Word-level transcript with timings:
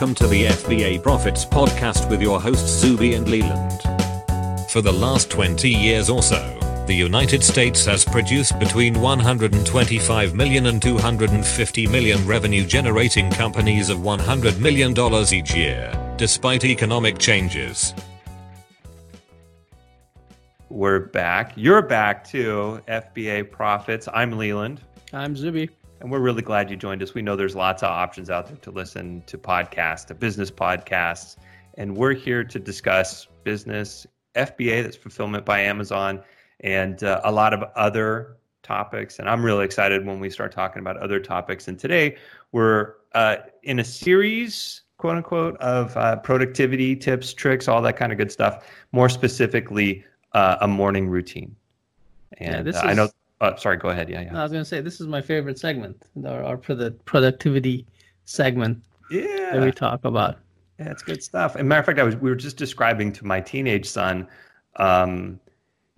Welcome 0.00 0.14
to 0.14 0.28
the 0.28 0.46
FBA 0.46 1.02
Profits 1.02 1.44
podcast 1.44 2.08
with 2.08 2.22
your 2.22 2.40
hosts 2.40 2.70
Zuby 2.70 3.12
and 3.12 3.28
Leland. 3.28 3.82
For 4.70 4.80
the 4.80 4.90
last 4.90 5.28
20 5.28 5.68
years 5.68 6.08
or 6.08 6.22
so, 6.22 6.84
the 6.86 6.94
United 6.94 7.42
States 7.42 7.84
has 7.84 8.02
produced 8.02 8.58
between 8.58 8.98
125 8.98 10.34
million 10.34 10.64
and 10.64 10.80
250 10.80 11.86
million 11.88 12.26
revenue 12.26 12.64
generating 12.64 13.30
companies 13.30 13.90
of 13.90 13.98
$100 13.98 14.58
million 14.58 14.94
each 15.34 15.54
year, 15.54 15.92
despite 16.16 16.64
economic 16.64 17.18
changes. 17.18 17.92
We're 20.70 21.00
back. 21.00 21.52
You're 21.56 21.82
back 21.82 22.26
too, 22.26 22.80
FBA 22.88 23.50
Profits. 23.50 24.08
I'm 24.14 24.38
Leland. 24.38 24.80
I'm 25.12 25.36
Zuby. 25.36 25.68
And 26.00 26.10
we're 26.10 26.20
really 26.20 26.42
glad 26.42 26.70
you 26.70 26.76
joined 26.76 27.02
us. 27.02 27.12
We 27.12 27.20
know 27.20 27.36
there's 27.36 27.54
lots 27.54 27.82
of 27.82 27.90
options 27.90 28.30
out 28.30 28.46
there 28.46 28.56
to 28.56 28.70
listen 28.70 29.22
to 29.26 29.36
podcasts, 29.36 30.06
to 30.06 30.14
business 30.14 30.50
podcasts. 30.50 31.36
And 31.74 31.94
we're 31.94 32.14
here 32.14 32.42
to 32.42 32.58
discuss 32.58 33.28
business, 33.44 34.06
FBA, 34.34 34.82
that's 34.82 34.96
fulfillment 34.96 35.44
by 35.44 35.60
Amazon, 35.60 36.22
and 36.60 37.02
uh, 37.04 37.20
a 37.24 37.30
lot 37.30 37.52
of 37.52 37.64
other 37.76 38.36
topics. 38.62 39.18
And 39.18 39.28
I'm 39.28 39.44
really 39.44 39.64
excited 39.64 40.06
when 40.06 40.20
we 40.20 40.30
start 40.30 40.52
talking 40.52 40.80
about 40.80 40.96
other 40.96 41.20
topics. 41.20 41.68
And 41.68 41.78
today 41.78 42.16
we're 42.52 42.94
uh, 43.14 43.36
in 43.62 43.78
a 43.78 43.84
series, 43.84 44.82
quote 44.96 45.16
unquote, 45.16 45.56
of 45.58 45.94
uh, 45.98 46.16
productivity 46.16 46.96
tips, 46.96 47.34
tricks, 47.34 47.68
all 47.68 47.82
that 47.82 47.96
kind 47.96 48.10
of 48.10 48.16
good 48.16 48.32
stuff. 48.32 48.66
More 48.92 49.10
specifically, 49.10 50.04
uh, 50.32 50.56
a 50.60 50.68
morning 50.68 51.08
routine. 51.08 51.54
And 52.38 52.66
yeah, 52.66 52.72
uh, 52.72 52.76
is... 52.76 52.90
I 52.90 52.94
know 52.94 53.10
Oh, 53.40 53.56
sorry. 53.56 53.76
Go 53.76 53.88
ahead. 53.88 54.08
Yeah, 54.08 54.20
yeah. 54.22 54.32
No, 54.32 54.40
I 54.40 54.42
was 54.42 54.52
going 54.52 54.64
to 54.64 54.68
say 54.68 54.80
this 54.80 55.00
is 55.00 55.06
my 55.06 55.20
favorite 55.20 55.58
segment, 55.58 56.02
our, 56.26 56.42
our 56.44 56.56
productivity 56.56 57.86
segment. 58.24 58.82
Yeah. 59.10 59.50
That 59.52 59.62
we 59.62 59.72
talk 59.72 60.04
about. 60.04 60.38
Yeah, 60.78 60.90
it's 60.90 61.02
good 61.02 61.22
stuff. 61.22 61.56
And 61.56 61.68
matter 61.68 61.80
of 61.80 61.86
fact, 61.86 61.98
I 61.98 62.04
was 62.04 62.16
we 62.16 62.30
were 62.30 62.36
just 62.36 62.56
describing 62.56 63.12
to 63.12 63.26
my 63.26 63.40
teenage 63.40 63.86
son, 63.86 64.26
um, 64.76 65.40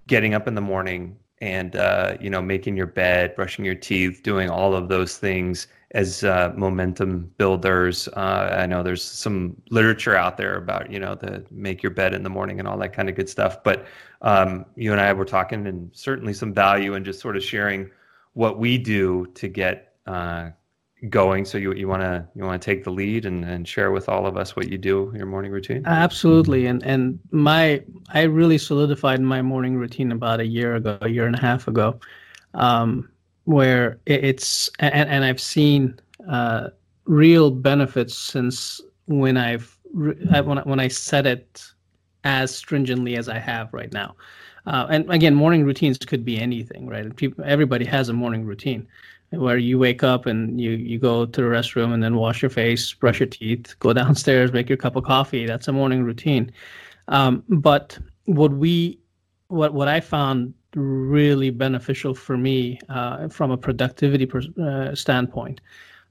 getting 0.06 0.34
up 0.34 0.48
in 0.48 0.54
the 0.54 0.60
morning 0.60 1.16
and 1.42 1.74
uh, 1.74 2.16
you 2.20 2.30
know 2.30 2.40
making 2.40 2.76
your 2.76 2.86
bed, 2.86 3.34
brushing 3.34 3.64
your 3.64 3.74
teeth, 3.74 4.22
doing 4.22 4.48
all 4.48 4.74
of 4.74 4.88
those 4.88 5.18
things 5.18 5.66
as 5.90 6.22
uh, 6.22 6.52
momentum 6.56 7.30
builders. 7.36 8.08
Uh, 8.16 8.56
I 8.58 8.64
know 8.64 8.82
there's 8.82 9.04
some 9.04 9.60
literature 9.68 10.16
out 10.16 10.36
there 10.36 10.54
about 10.54 10.90
you 10.90 11.00
know 11.00 11.16
the 11.16 11.44
make 11.50 11.82
your 11.82 11.90
bed 11.90 12.14
in 12.14 12.22
the 12.22 12.30
morning 12.30 12.60
and 12.60 12.68
all 12.68 12.78
that 12.78 12.92
kind 12.92 13.08
of 13.08 13.16
good 13.16 13.28
stuff. 13.28 13.62
But 13.64 13.86
um, 14.22 14.64
you 14.76 14.92
and 14.92 15.00
I 15.00 15.12
were 15.12 15.24
talking, 15.24 15.66
and 15.66 15.90
certainly 15.92 16.32
some 16.32 16.54
value 16.54 16.94
in 16.94 17.04
just 17.04 17.20
sort 17.20 17.36
of 17.36 17.42
sharing 17.42 17.90
what 18.34 18.58
we 18.58 18.78
do 18.78 19.26
to 19.34 19.48
get 19.48 19.96
uh, 20.06 20.50
going. 21.08 21.44
So 21.44 21.58
you 21.58 21.72
you 21.74 21.88
want 21.88 22.02
to 22.02 22.26
you 22.34 22.44
want 22.44 22.60
to 22.60 22.64
take 22.64 22.84
the 22.84 22.90
lead 22.90 23.26
and, 23.26 23.44
and 23.44 23.66
share 23.66 23.90
with 23.90 24.08
all 24.08 24.26
of 24.26 24.36
us 24.36 24.54
what 24.54 24.68
you 24.68 24.78
do 24.78 25.12
your 25.16 25.26
morning 25.26 25.52
routine. 25.52 25.82
Absolutely, 25.86 26.66
and 26.66 26.82
and 26.84 27.18
my 27.30 27.82
I 28.12 28.22
really 28.22 28.58
solidified 28.58 29.20
my 29.20 29.42
morning 29.42 29.76
routine 29.76 30.12
about 30.12 30.40
a 30.40 30.46
year 30.46 30.76
ago, 30.76 30.98
a 31.00 31.08
year 31.08 31.26
and 31.26 31.36
a 31.36 31.40
half 31.40 31.68
ago. 31.68 31.98
Um, 32.54 33.08
where 33.44 33.98
it's 34.06 34.70
and, 34.78 35.08
and 35.08 35.24
I've 35.24 35.40
seen 35.40 35.98
uh, 36.28 36.68
real 37.06 37.50
benefits 37.50 38.16
since 38.16 38.80
when 39.06 39.36
I've 39.36 39.76
when 39.92 40.58
I, 40.58 40.62
when 40.62 40.80
I 40.80 40.88
set 40.88 41.26
it 41.26 41.64
as 42.24 42.54
stringently 42.54 43.16
as 43.16 43.28
I 43.28 43.38
have 43.38 43.72
right 43.72 43.92
now. 43.92 44.14
Uh, 44.64 44.86
and 44.90 45.12
again, 45.12 45.34
morning 45.34 45.64
routines 45.64 45.98
could 45.98 46.24
be 46.24 46.38
anything, 46.38 46.86
right? 46.86 47.14
People, 47.16 47.42
everybody 47.44 47.84
has 47.84 48.08
a 48.08 48.12
morning 48.12 48.44
routine 48.44 48.86
where 49.32 49.58
you 49.58 49.78
wake 49.78 50.02
up 50.02 50.26
and 50.26 50.60
you 50.60 50.70
you 50.70 50.98
go 50.98 51.26
to 51.26 51.40
the 51.40 51.46
restroom 51.46 51.92
and 51.92 52.02
then 52.02 52.16
wash 52.16 52.42
your 52.42 52.50
face, 52.50 52.92
brush 52.92 53.20
your 53.20 53.28
teeth, 53.28 53.74
go 53.78 53.92
downstairs, 53.92 54.52
make 54.52 54.68
your 54.68 54.78
cup 54.78 54.96
of 54.96 55.04
coffee. 55.04 55.46
That's 55.46 55.68
a 55.68 55.72
morning 55.72 56.04
routine. 56.04 56.52
Um, 57.08 57.42
but 57.48 57.98
what 58.24 58.52
we 58.52 58.98
what 59.48 59.74
what 59.74 59.88
I 59.88 60.00
found 60.00 60.54
really 60.74 61.50
beneficial 61.50 62.14
for 62.14 62.36
me 62.36 62.78
uh, 62.88 63.28
from 63.28 63.50
a 63.50 63.56
productivity 63.56 64.26
pers- 64.26 64.56
uh, 64.58 64.94
standpoint 64.94 65.60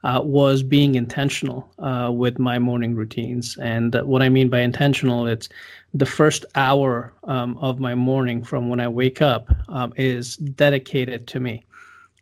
uh, 0.03 0.22
was 0.24 0.64
being 0.64 0.96
intentional 0.96 1.72
uh, 1.80 2.12
with 2.12 2.40
my 2.40 2.59
morning 2.59 2.96
routines. 2.96 3.58
And 3.62 3.94
what 4.03 4.22
I 4.22 4.30
mean 4.30 4.50
by 4.50 4.59
intentional, 4.59 5.28
it's 5.28 5.50
the 5.94 6.06
first 6.06 6.46
hour 6.56 7.14
um, 7.26 7.58
of 7.58 7.80
my 7.80 7.96
morning 7.96 8.44
from 8.44 8.70
when 8.70 8.80
I 8.80 8.88
wake 8.88 9.22
up 9.22 9.53
um, 9.70 9.94
is 9.98 10.38
dedicated 10.38 11.28
to 11.28 11.40
me. 11.40 11.64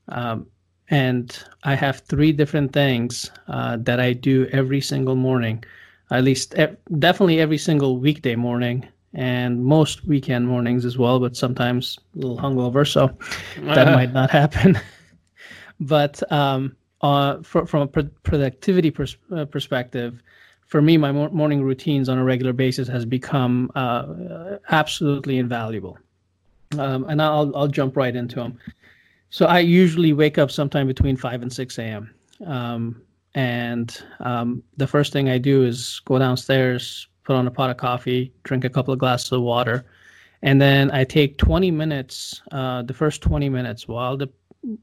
Um, 0.10 0.48
and 0.90 1.38
I 1.64 1.76
have 1.76 2.00
three 2.00 2.32
different 2.32 2.74
things 2.74 3.32
uh, 3.48 3.78
that 3.82 4.00
I 4.00 4.14
do 4.14 4.48
every 4.52 4.82
single 4.82 5.16
morning, 5.16 5.64
at 6.12 6.24
least 6.24 6.58
e- 6.58 6.68
definitely 6.98 7.40
every 7.40 7.58
single 7.58 7.98
weekday 7.98 8.36
morning 8.36 8.88
and 9.14 9.64
most 9.64 10.06
weekend 10.06 10.48
mornings 10.48 10.86
as 10.86 10.98
well, 10.98 11.20
but 11.20 11.36
sometimes 11.36 11.98
a 12.16 12.20
little 12.20 12.38
hungover, 12.38 12.88
so 12.88 13.16
that 13.76 13.94
might 13.94 14.14
not 14.14 14.30
happen. 14.30 14.80
but 15.80 16.22
um, 16.32 16.76
uh, 17.02 17.42
for, 17.44 17.66
from 17.66 17.82
a 17.82 17.88
pro- 17.88 18.10
productivity 18.24 18.92
pers- 18.92 19.18
uh, 19.36 19.46
perspective, 19.46 20.22
for 20.68 20.82
me, 20.82 20.98
my 20.98 21.12
mor- 21.12 21.32
morning 21.32 21.64
routines 21.64 22.10
on 22.10 22.18
a 22.18 22.24
regular 22.24 22.54
basis 22.54 22.88
has 22.88 23.06
become 23.06 23.72
uh, 23.76 24.58
absolutely 24.70 25.38
invaluable. 25.38 25.98
Um, 26.78 27.06
and 27.10 27.20
I'll 27.20 27.52
I'll 27.56 27.68
jump 27.68 27.98
right 27.98 28.16
into 28.16 28.36
them. 28.36 28.60
So 29.30 29.46
I 29.46 29.60
usually 29.60 30.14
wake 30.14 30.38
up 30.38 30.52
sometime 30.52 30.88
between 30.88 31.16
five 31.16 31.42
and 31.42 31.52
six 31.52 31.78
a.m. 31.78 32.14
Um, 32.46 33.02
and 33.36 34.02
um, 34.22 34.64
the 34.78 34.88
first 34.88 35.14
thing 35.14 35.30
I 35.30 35.38
do 35.38 35.64
is 35.64 36.02
go 36.06 36.18
downstairs, 36.18 37.08
put 37.24 37.36
on 37.36 37.46
a 37.48 37.52
pot 37.52 37.70
of 37.70 37.78
coffee, 37.78 38.34
drink 38.44 38.66
a 38.66 38.70
couple 38.70 38.94
of 38.94 39.00
glasses 39.00 39.32
of 39.32 39.42
water, 39.42 39.86
and 40.42 40.60
then 40.60 40.90
I 40.92 41.04
take 41.04 41.38
20 41.38 41.70
minutes, 41.72 42.42
uh, 42.52 42.82
the 42.82 42.94
first 42.94 43.22
20 43.22 43.50
minutes 43.50 43.88
while 43.88 44.18
the 44.18 44.30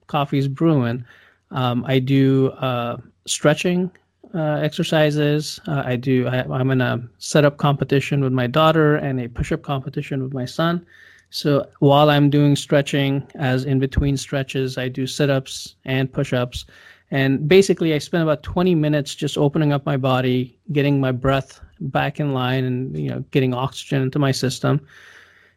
coffee 0.07 0.39
is 0.39 0.49
brewing. 0.49 1.05
Um, 1.51 1.84
I 1.87 1.99
do 1.99 2.51
uh, 2.53 2.99
stretching 3.27 3.91
uh, 4.34 4.59
exercises. 4.63 5.61
Uh, 5.67 5.83
I 5.84 5.97
do. 5.97 6.27
I, 6.27 6.61
am 6.61 6.71
in 6.71 6.81
a 6.81 7.03
setup 7.19 7.57
competition 7.57 8.23
with 8.23 8.33
my 8.33 8.47
daughter 8.47 8.97
and 8.97 9.21
a 9.21 9.28
push-up 9.28 9.63
competition 9.63 10.23
with 10.23 10.34
my 10.34 10.45
son. 10.45 10.84
So 11.31 11.66
while 11.81 12.10
I'm 12.10 12.31
doing 12.31 12.56
stretching, 12.56 13.26
as 13.34 13.64
in 13.64 13.78
between 13.78 14.16
stretches, 14.16 14.78
I 14.78 14.88
do 14.88 15.06
sit-ups 15.06 15.76
and 15.84 16.12
push-ups. 16.12 16.66
And 17.10 17.48
basically, 17.48 17.94
I 17.94 17.98
spend 17.98 18.22
about 18.22 18.42
20 18.42 18.75
minutes 18.75 19.14
just 19.14 19.38
opening 19.38 19.72
up 19.72 19.86
my 19.86 19.97
body, 19.97 20.59
getting 20.72 21.00
my 21.00 21.12
breath 21.12 21.60
back 21.81 22.19
in 22.19 22.32
line, 22.32 22.65
and 22.65 22.97
you 22.97 23.10
know, 23.10 23.25
getting 23.31 23.54
oxygen 23.54 24.03
into 24.03 24.19
my 24.19 24.32
system, 24.32 24.84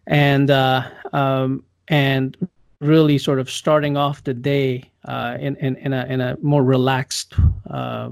and 0.06 0.52
uh, 0.52 0.88
um, 1.12 1.64
and 1.88 2.38
really 2.82 3.18
sort 3.18 3.40
of 3.40 3.50
starting 3.50 3.98
off 3.98 4.24
the 4.24 4.34
day 4.34 4.84
uh, 5.06 5.38
in, 5.40 5.56
in 5.58 5.76
in 5.78 5.94
a 5.94 6.06
in 6.06 6.22
a 6.22 6.38
more 6.42 6.64
relaxed 6.64 7.34
uh, 7.70 8.10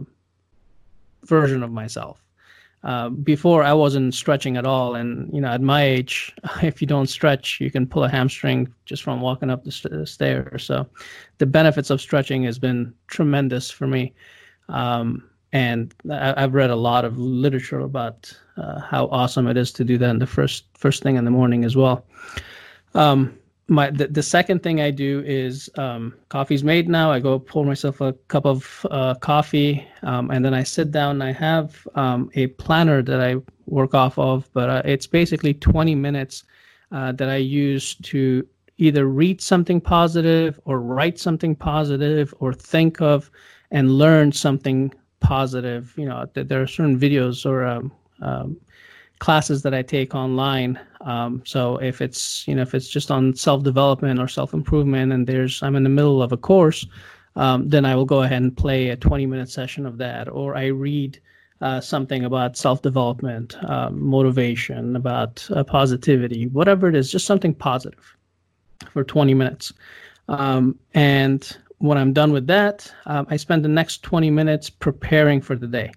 version 1.25 1.61
of 1.61 1.71
myself. 1.71 2.23
Uh, 2.87 3.09
before 3.09 3.63
I 3.63 3.73
wasn't 3.73 4.13
stretching 4.13 4.55
at 4.55 4.65
all, 4.65 4.95
and 4.95 5.29
you 5.33 5.41
know, 5.41 5.49
at 5.49 5.61
my 5.61 5.83
age, 5.83 6.33
if 6.63 6.79
you 6.79 6.87
don't 6.87 7.07
stretch, 7.07 7.59
you 7.59 7.69
can 7.69 7.85
pull 7.85 8.05
a 8.05 8.09
hamstring 8.09 8.73
just 8.85 9.03
from 9.03 9.19
walking 9.19 9.49
up 9.49 9.65
the, 9.65 9.73
st- 9.73 10.07
stairs. 10.07 10.63
So, 10.63 10.87
the 11.37 11.45
benefits 11.45 11.89
of 11.89 11.99
stretching 11.99 12.43
has 12.43 12.57
been 12.57 12.93
tremendous 13.07 13.69
for 13.69 13.87
me, 13.87 14.13
um, 14.69 15.29
and 15.51 15.93
I, 16.09 16.39
have 16.39 16.53
read 16.53 16.69
a 16.69 16.77
lot 16.77 17.03
of 17.03 17.17
literature 17.17 17.81
about 17.81 18.33
uh, 18.55 18.79
how 18.79 19.07
awesome 19.07 19.47
it 19.47 19.57
is 19.57 19.73
to 19.73 19.83
do 19.83 19.97
that 19.97 20.09
in 20.09 20.19
the 20.19 20.25
first 20.25 20.63
first 20.77 21.03
thing 21.03 21.17
in 21.17 21.25
the 21.25 21.31
morning 21.31 21.65
as 21.65 21.75
well. 21.75 22.05
Um, 22.93 23.37
my 23.67 23.89
the, 23.89 24.07
the 24.07 24.23
second 24.23 24.63
thing 24.63 24.79
I 24.79 24.91
do 24.91 25.23
is 25.25 25.69
um, 25.77 26.13
coffee's 26.29 26.63
made 26.63 26.87
now. 26.87 27.11
I 27.11 27.19
go 27.19 27.37
pour 27.37 27.65
myself 27.65 27.99
a 28.01 28.13
cup 28.29 28.45
of 28.45 28.85
uh, 28.91 29.15
coffee, 29.15 29.85
um, 30.03 30.31
and 30.31 30.43
then 30.43 30.53
I 30.53 30.63
sit 30.63 30.91
down. 30.91 31.21
I 31.21 31.33
have 31.33 31.87
um, 31.95 32.29
a 32.35 32.47
planner 32.47 33.01
that 33.01 33.19
I 33.19 33.35
work 33.65 33.93
off 33.93 34.17
of, 34.17 34.49
but 34.53 34.69
uh, 34.69 34.81
it's 34.85 35.07
basically 35.07 35.53
20 35.53 35.95
minutes 35.95 36.45
uh, 36.91 37.11
that 37.13 37.29
I 37.29 37.35
use 37.37 37.95
to 37.95 38.47
either 38.77 39.07
read 39.07 39.41
something 39.41 39.81
positive 39.81 40.59
or 40.65 40.79
write 40.79 41.19
something 41.19 41.55
positive 41.55 42.33
or 42.39 42.53
think 42.53 43.01
of 43.01 43.29
and 43.71 43.91
learn 43.91 44.31
something 44.31 44.93
positive. 45.19 45.93
You 45.97 46.05
know, 46.05 46.25
there 46.33 46.61
are 46.61 46.67
certain 46.67 46.97
videos 46.97 47.45
or 47.45 47.65
um, 47.65 47.91
um, 48.21 48.57
classes 49.19 49.61
that 49.63 49.73
I 49.73 49.81
take 49.81 50.15
online. 50.15 50.79
Um, 51.01 51.41
so 51.45 51.77
if 51.77 52.01
it's 52.01 52.47
you 52.47 52.55
know 52.55 52.61
if 52.61 52.73
it's 52.73 52.89
just 52.89 53.11
on 53.11 53.35
self 53.35 53.63
development 53.63 54.19
or 54.19 54.27
self 54.27 54.53
improvement, 54.53 55.11
and 55.11 55.27
there's 55.27 55.61
I'm 55.63 55.75
in 55.75 55.83
the 55.83 55.89
middle 55.89 56.21
of 56.21 56.31
a 56.31 56.37
course, 56.37 56.85
um, 57.35 57.69
then 57.69 57.85
I 57.85 57.95
will 57.95 58.05
go 58.05 58.23
ahead 58.23 58.41
and 58.41 58.55
play 58.55 58.89
a 58.89 58.95
20 58.95 59.25
minute 59.25 59.49
session 59.49 59.85
of 59.85 59.97
that, 59.97 60.29
or 60.29 60.55
I 60.55 60.67
read. 60.67 61.19
Uh, 61.59 61.81
something 61.81 62.23
about 62.23 62.55
self 62.55 62.83
development, 62.83 63.57
uh, 63.63 63.89
motivation, 63.89 64.95
about 64.95 65.43
uh, 65.55 65.63
positivity, 65.63 66.45
whatever 66.45 66.87
it 66.87 66.93
is, 66.93 67.11
just 67.11 67.25
something 67.25 67.51
positive 67.51 68.15
for 68.91 69.03
20 69.03 69.33
minutes. 69.33 69.73
Um, 70.27 70.77
and 70.93 71.57
when 71.79 71.97
I'm 71.97 72.13
done 72.13 72.31
with 72.31 72.47
that, 72.47 72.91
um, 73.05 73.27
I 73.29 73.37
spend 73.37 73.63
the 73.63 73.69
next 73.69 74.03
20 74.03 74.29
minutes 74.29 74.69
preparing 74.69 75.41
for 75.41 75.55
the 75.55 75.67
day. 75.67 75.91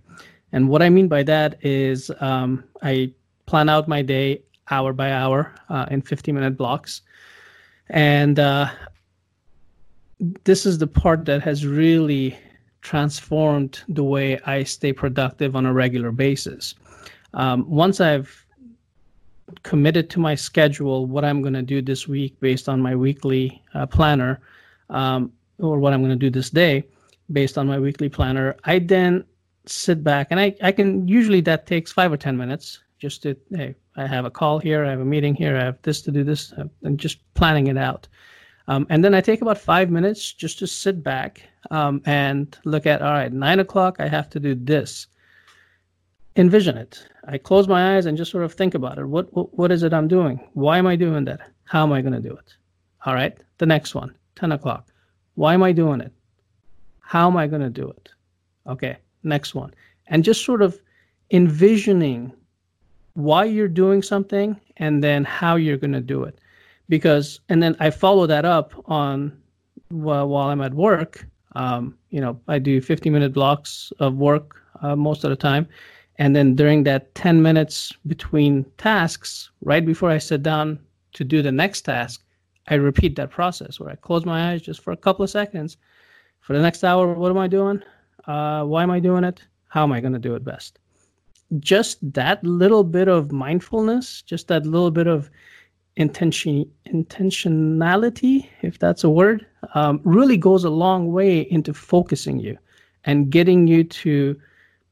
And 0.52 0.68
what 0.68 0.82
I 0.82 0.88
mean 0.88 1.08
by 1.08 1.22
that 1.24 1.64
is 1.64 2.10
um, 2.20 2.64
I 2.82 3.12
plan 3.46 3.68
out 3.68 3.88
my 3.88 4.02
day 4.02 4.42
hour 4.70 4.92
by 4.92 5.12
hour 5.12 5.54
uh, 5.68 5.86
in 5.90 6.00
50 6.00 6.32
minute 6.32 6.56
blocks. 6.56 7.02
And 7.88 8.38
uh, 8.38 8.70
this 10.44 10.66
is 10.66 10.78
the 10.78 10.86
part 10.86 11.24
that 11.24 11.42
has 11.42 11.66
really 11.66 12.38
transformed 12.82 13.82
the 13.88 14.04
way 14.04 14.38
I 14.46 14.62
stay 14.62 14.92
productive 14.92 15.56
on 15.56 15.66
a 15.66 15.72
regular 15.72 16.12
basis. 16.12 16.74
Um, 17.34 17.68
once 17.68 18.00
I've 18.00 18.46
committed 19.62 20.08
to 20.10 20.20
my 20.20 20.34
schedule, 20.34 21.06
what 21.06 21.24
I'm 21.24 21.42
going 21.42 21.54
to 21.54 21.62
do 21.62 21.82
this 21.82 22.06
week 22.06 22.38
based 22.40 22.68
on 22.68 22.80
my 22.80 22.94
weekly 22.94 23.62
uh, 23.74 23.86
planner, 23.86 24.40
um, 24.88 25.32
or 25.58 25.78
what 25.78 25.92
I'm 25.92 26.00
going 26.00 26.10
to 26.10 26.16
do 26.16 26.30
this 26.30 26.50
day 26.50 26.84
based 27.32 27.58
on 27.58 27.66
my 27.66 27.78
weekly 27.78 28.08
planner, 28.08 28.56
I 28.64 28.78
then 28.78 29.24
sit 29.66 30.02
back 30.02 30.28
and 30.30 30.40
I, 30.40 30.54
I 30.62 30.72
can 30.72 31.06
usually 31.06 31.40
that 31.42 31.66
takes 31.66 31.92
five 31.92 32.12
or 32.12 32.16
10 32.16 32.36
minutes 32.36 32.80
just 32.98 33.22
to, 33.22 33.36
hey, 33.50 33.74
I 33.96 34.06
have 34.06 34.24
a 34.24 34.30
call 34.30 34.58
here, 34.58 34.84
I 34.84 34.90
have 34.90 35.00
a 35.00 35.04
meeting 35.04 35.34
here, 35.34 35.56
I 35.56 35.64
have 35.64 35.80
this 35.82 36.02
to 36.02 36.10
do 36.10 36.22
this, 36.22 36.52
uh, 36.52 36.64
and 36.82 36.98
just 36.98 37.18
planning 37.34 37.66
it 37.66 37.78
out. 37.78 38.06
Um, 38.68 38.86
and 38.90 39.04
then 39.04 39.14
I 39.14 39.20
take 39.20 39.42
about 39.42 39.58
five 39.58 39.90
minutes 39.90 40.32
just 40.32 40.58
to 40.60 40.66
sit 40.66 41.02
back 41.02 41.42
um, 41.70 42.02
and 42.04 42.56
look 42.64 42.86
at, 42.86 43.02
all 43.02 43.12
right, 43.12 43.32
nine 43.32 43.58
o'clock, 43.58 43.96
I 43.98 44.06
have 44.06 44.28
to 44.30 44.40
do 44.40 44.54
this. 44.54 45.06
Envision 46.36 46.76
it. 46.76 47.02
I 47.26 47.38
close 47.38 47.66
my 47.66 47.96
eyes 47.96 48.06
and 48.06 48.16
just 48.16 48.30
sort 48.30 48.44
of 48.44 48.54
think 48.54 48.74
about 48.74 48.98
it. 48.98 49.06
What, 49.06 49.34
what, 49.34 49.52
what 49.58 49.72
is 49.72 49.82
it 49.82 49.92
I'm 49.92 50.08
doing? 50.08 50.48
Why 50.52 50.78
am 50.78 50.86
I 50.86 50.94
doing 50.94 51.24
that? 51.24 51.40
How 51.64 51.82
am 51.82 51.92
I 51.92 52.00
going 52.02 52.14
to 52.14 52.20
do 52.20 52.34
it? 52.34 52.54
All 53.04 53.14
right. 53.14 53.36
The 53.58 53.66
next 53.66 53.94
one, 53.94 54.14
10 54.36 54.52
o'clock. 54.52 54.92
Why 55.34 55.54
am 55.54 55.62
I 55.62 55.72
doing 55.72 56.00
it? 56.00 56.12
How 57.00 57.26
am 57.26 57.36
I 57.36 57.46
going 57.46 57.62
to 57.62 57.70
do 57.70 57.88
it? 57.88 58.10
Okay. 58.66 58.98
Next 59.22 59.54
one. 59.54 59.72
And 60.06 60.24
just 60.24 60.44
sort 60.44 60.62
of 60.62 60.80
envisioning 61.30 62.32
why 63.14 63.44
you're 63.44 63.68
doing 63.68 64.02
something 64.02 64.60
and 64.76 65.02
then 65.02 65.24
how 65.24 65.56
you're 65.56 65.76
going 65.76 65.92
to 65.92 66.00
do 66.00 66.24
it. 66.24 66.38
Because 66.88 67.40
and 67.48 67.62
then 67.62 67.76
i 67.78 67.88
follow 67.90 68.26
that 68.26 68.44
up 68.44 68.72
on 68.86 69.36
while, 69.90 70.28
while 70.28 70.48
i'm 70.48 70.60
at 70.60 70.74
work 70.74 71.26
um, 71.52 71.96
you 72.10 72.20
know 72.20 72.40
i 72.48 72.58
do 72.58 72.80
50 72.80 73.10
minute 73.10 73.32
blocks 73.32 73.92
of 74.00 74.16
work 74.16 74.60
uh, 74.82 74.96
most 74.96 75.24
of 75.24 75.30
the 75.30 75.36
time. 75.36 75.68
And 76.18 76.36
then 76.36 76.54
during 76.54 76.82
that 76.84 77.14
10 77.14 77.40
minutes 77.40 77.94
between 78.06 78.64
tasks 78.76 79.50
right 79.62 79.84
before 79.84 80.10
i 80.10 80.18
sit 80.18 80.42
down 80.42 80.78
to 81.12 81.24
do 81.24 81.42
the 81.42 81.52
next 81.52 81.82
task 81.82 82.24
i 82.68 82.74
repeat 82.74 83.14
that 83.16 83.30
process 83.30 83.78
where 83.78 83.90
i 83.90 83.94
close 83.94 84.24
my 84.24 84.52
eyes 84.52 84.62
just 84.62 84.80
for 84.80 84.92
a 84.92 84.96
couple 84.96 85.22
of 85.22 85.30
seconds. 85.30 85.76
For 86.40 86.54
the 86.54 86.62
next 86.62 86.82
hour 86.82 87.14
what 87.14 87.30
am 87.30 87.38
i 87.38 87.46
doing 87.46 87.82
uh, 88.26 88.62
why 88.64 88.82
am 88.82 88.90
i 88.90 89.00
doing 89.00 89.24
it 89.24 89.42
how 89.68 89.82
am 89.82 89.92
i 89.92 90.00
going 90.00 90.12
to 90.12 90.18
do 90.18 90.34
it 90.34 90.44
best 90.44 90.78
just 91.58 91.98
that 92.12 92.42
little 92.44 92.84
bit 92.84 93.08
of 93.08 93.32
mindfulness, 93.32 94.22
just 94.22 94.48
that 94.48 94.64
little 94.66 94.90
bit 94.90 95.06
of 95.06 95.30
intention 95.96 96.70
intentionality, 96.86 98.46
if 98.62 98.78
that's 98.78 99.02
a 99.04 99.10
word, 99.10 99.46
um, 99.74 100.00
really 100.04 100.36
goes 100.36 100.64
a 100.64 100.70
long 100.70 101.12
way 101.12 101.40
into 101.50 101.74
focusing 101.74 102.38
you 102.38 102.56
and 103.04 103.30
getting 103.30 103.66
you 103.66 103.82
to 103.82 104.40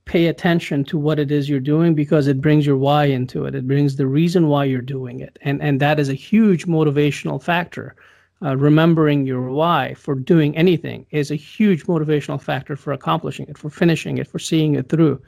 pay 0.04 0.26
attention 0.26 0.82
to 0.82 0.98
what 0.98 1.19
it 1.19 1.31
is 1.31 1.48
you're 1.48 1.60
doing 1.60 1.94
because 1.94 2.26
it 2.26 2.40
brings 2.40 2.66
your 2.66 2.76
why 2.76 3.04
into 3.04 3.44
it. 3.44 3.54
It 3.54 3.69
brings 3.69 3.96
the 3.96 4.06
reason 4.06 4.48
why 4.48 4.64
you're 4.64 4.82
doing 4.82 5.20
it, 5.20 5.38
and 5.42 5.62
and 5.62 5.81
that 5.81 6.00
is 6.00 6.08
a 6.08 6.14
huge 6.14 6.66
motivational 6.66 7.42
factor. 7.42 7.94
Uh, 8.40 8.56
remembering 8.56 9.26
your 9.26 9.50
why 9.50 9.94
for 9.94 10.14
doing 10.14 10.56
anything 10.56 11.05
is 11.11 11.32
a 11.32 11.35
huge 11.35 11.85
motivational 11.87 12.40
factor 12.40 12.76
for 12.76 12.93
accomplishing 12.93 13.46
it, 13.49 13.58
for 13.58 13.69
finishing 13.69 14.19
it, 14.19 14.29
for 14.29 14.38
seeing 14.38 14.76
it 14.76 14.88
through. 14.88 15.20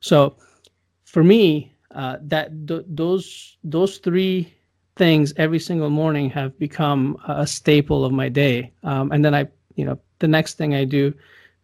So 0.00 0.36
for 1.04 1.22
me, 1.22 1.72
uh, 1.94 2.16
that 2.22 2.66
th- 2.66 2.84
those 2.88 3.56
those 3.62 3.98
three 3.98 4.52
things 4.96 5.32
every 5.36 5.60
single 5.60 5.90
morning 5.90 6.28
have 6.30 6.58
become 6.58 7.16
a 7.28 7.46
staple 7.46 8.04
of 8.04 8.12
my 8.12 8.28
day. 8.28 8.72
Um, 8.82 9.12
and 9.12 9.24
then 9.24 9.34
I, 9.34 9.46
you 9.76 9.84
know, 9.84 9.98
the 10.18 10.28
next 10.28 10.54
thing 10.54 10.74
I 10.74 10.84
do 10.84 11.14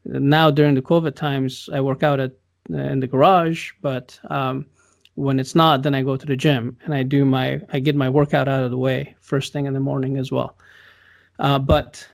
now 0.05 0.51
during 0.51 0.75
the 0.75 0.83
COVID 0.83 1.17
times, 1.17 1.69
I 1.73 1.81
work 1.81 2.03
out 2.03 2.21
at 2.21 2.33
in 2.69 3.01
the 3.01 3.07
garage, 3.07 3.73
but 3.81 4.19
um, 4.31 4.67
when 5.15 5.41
it's 5.41 5.55
not, 5.55 5.83
then 5.83 5.95
I 5.95 6.03
go 6.03 6.17
to 6.17 6.27
the 6.27 6.37
gym 6.37 6.77
and 6.85 6.95
I 6.95 7.03
do 7.03 7.25
my 7.25 7.61
I 7.73 7.81
get 7.81 7.97
my 7.97 8.09
workout 8.09 8.49
out 8.49 8.65
of 8.65 8.71
the 8.71 8.79
way 8.79 9.15
first 9.21 9.53
thing 9.53 9.67
in 9.67 9.75
the 9.75 9.81
morning 9.81 10.17
as 10.17 10.31
well. 10.31 10.57
Uh, 11.43 11.59
but 11.59 12.09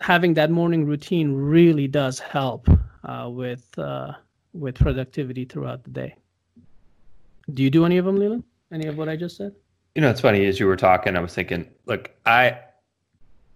having 0.00 0.34
that 0.34 0.50
morning 0.50 0.84
routine 0.84 1.32
really 1.32 1.86
does 1.86 2.18
help 2.18 2.68
uh, 3.04 3.28
with 3.30 3.66
uh, 3.78 4.12
with 4.52 4.74
productivity 4.74 5.44
throughout 5.44 5.84
the 5.84 5.90
day. 5.90 6.14
Do 7.54 7.62
you 7.62 7.70
do 7.70 7.86
any 7.86 7.98
of 7.98 8.04
them, 8.04 8.18
Leland? 8.18 8.42
Any 8.72 8.86
of 8.86 8.98
what 8.98 9.08
I 9.08 9.16
just 9.16 9.36
said? 9.36 9.54
You 9.94 10.02
know, 10.02 10.10
it's 10.10 10.20
funny 10.20 10.46
as 10.46 10.58
you 10.58 10.66
were 10.66 10.76
talking, 10.76 11.16
I 11.16 11.20
was 11.20 11.34
thinking, 11.34 11.70
look, 11.86 12.10
I 12.26 12.58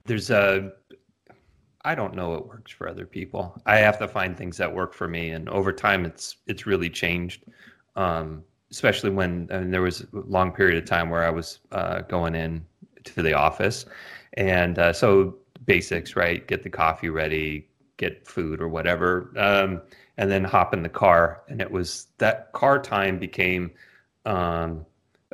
there's 0.04 0.30
a 0.30 0.72
I 1.84 1.96
don't 1.96 2.14
know 2.14 2.30
what 2.30 2.46
works 2.46 2.70
for 2.70 2.88
other 2.88 3.04
people. 3.04 3.60
I 3.66 3.78
have 3.78 3.98
to 3.98 4.06
find 4.06 4.36
things 4.36 4.56
that 4.58 4.72
work 4.72 4.94
for 4.94 5.08
me, 5.08 5.30
and 5.30 5.48
over 5.48 5.72
time, 5.72 6.04
it's 6.04 6.36
it's 6.46 6.64
really 6.64 6.90
changed. 6.90 7.44
Um, 7.96 8.44
especially 8.70 9.10
when 9.10 9.48
I 9.50 9.58
mean, 9.58 9.72
there 9.72 9.82
was 9.82 10.02
a 10.02 10.06
long 10.12 10.52
period 10.52 10.80
of 10.80 10.88
time 10.88 11.10
where 11.10 11.24
I 11.24 11.30
was 11.30 11.58
uh, 11.72 12.02
going 12.02 12.36
in 12.36 12.64
to 13.04 13.22
the 13.22 13.32
office, 13.32 13.84
and 14.38 14.78
uh, 14.78 14.92
so 14.92 15.34
basics, 15.66 16.16
right? 16.16 16.46
Get 16.46 16.62
the 16.62 16.70
coffee 16.70 17.10
ready, 17.10 17.68
get 17.98 18.26
food 18.26 18.62
or 18.62 18.68
whatever. 18.68 19.32
Um, 19.36 19.82
and 20.16 20.30
then 20.30 20.44
hop 20.44 20.72
in 20.72 20.82
the 20.82 20.88
car. 20.88 21.42
And 21.48 21.60
it 21.60 21.70
was 21.70 22.06
that 22.18 22.52
car 22.52 22.80
time 22.80 23.18
became 23.18 23.70
um, 24.24 24.86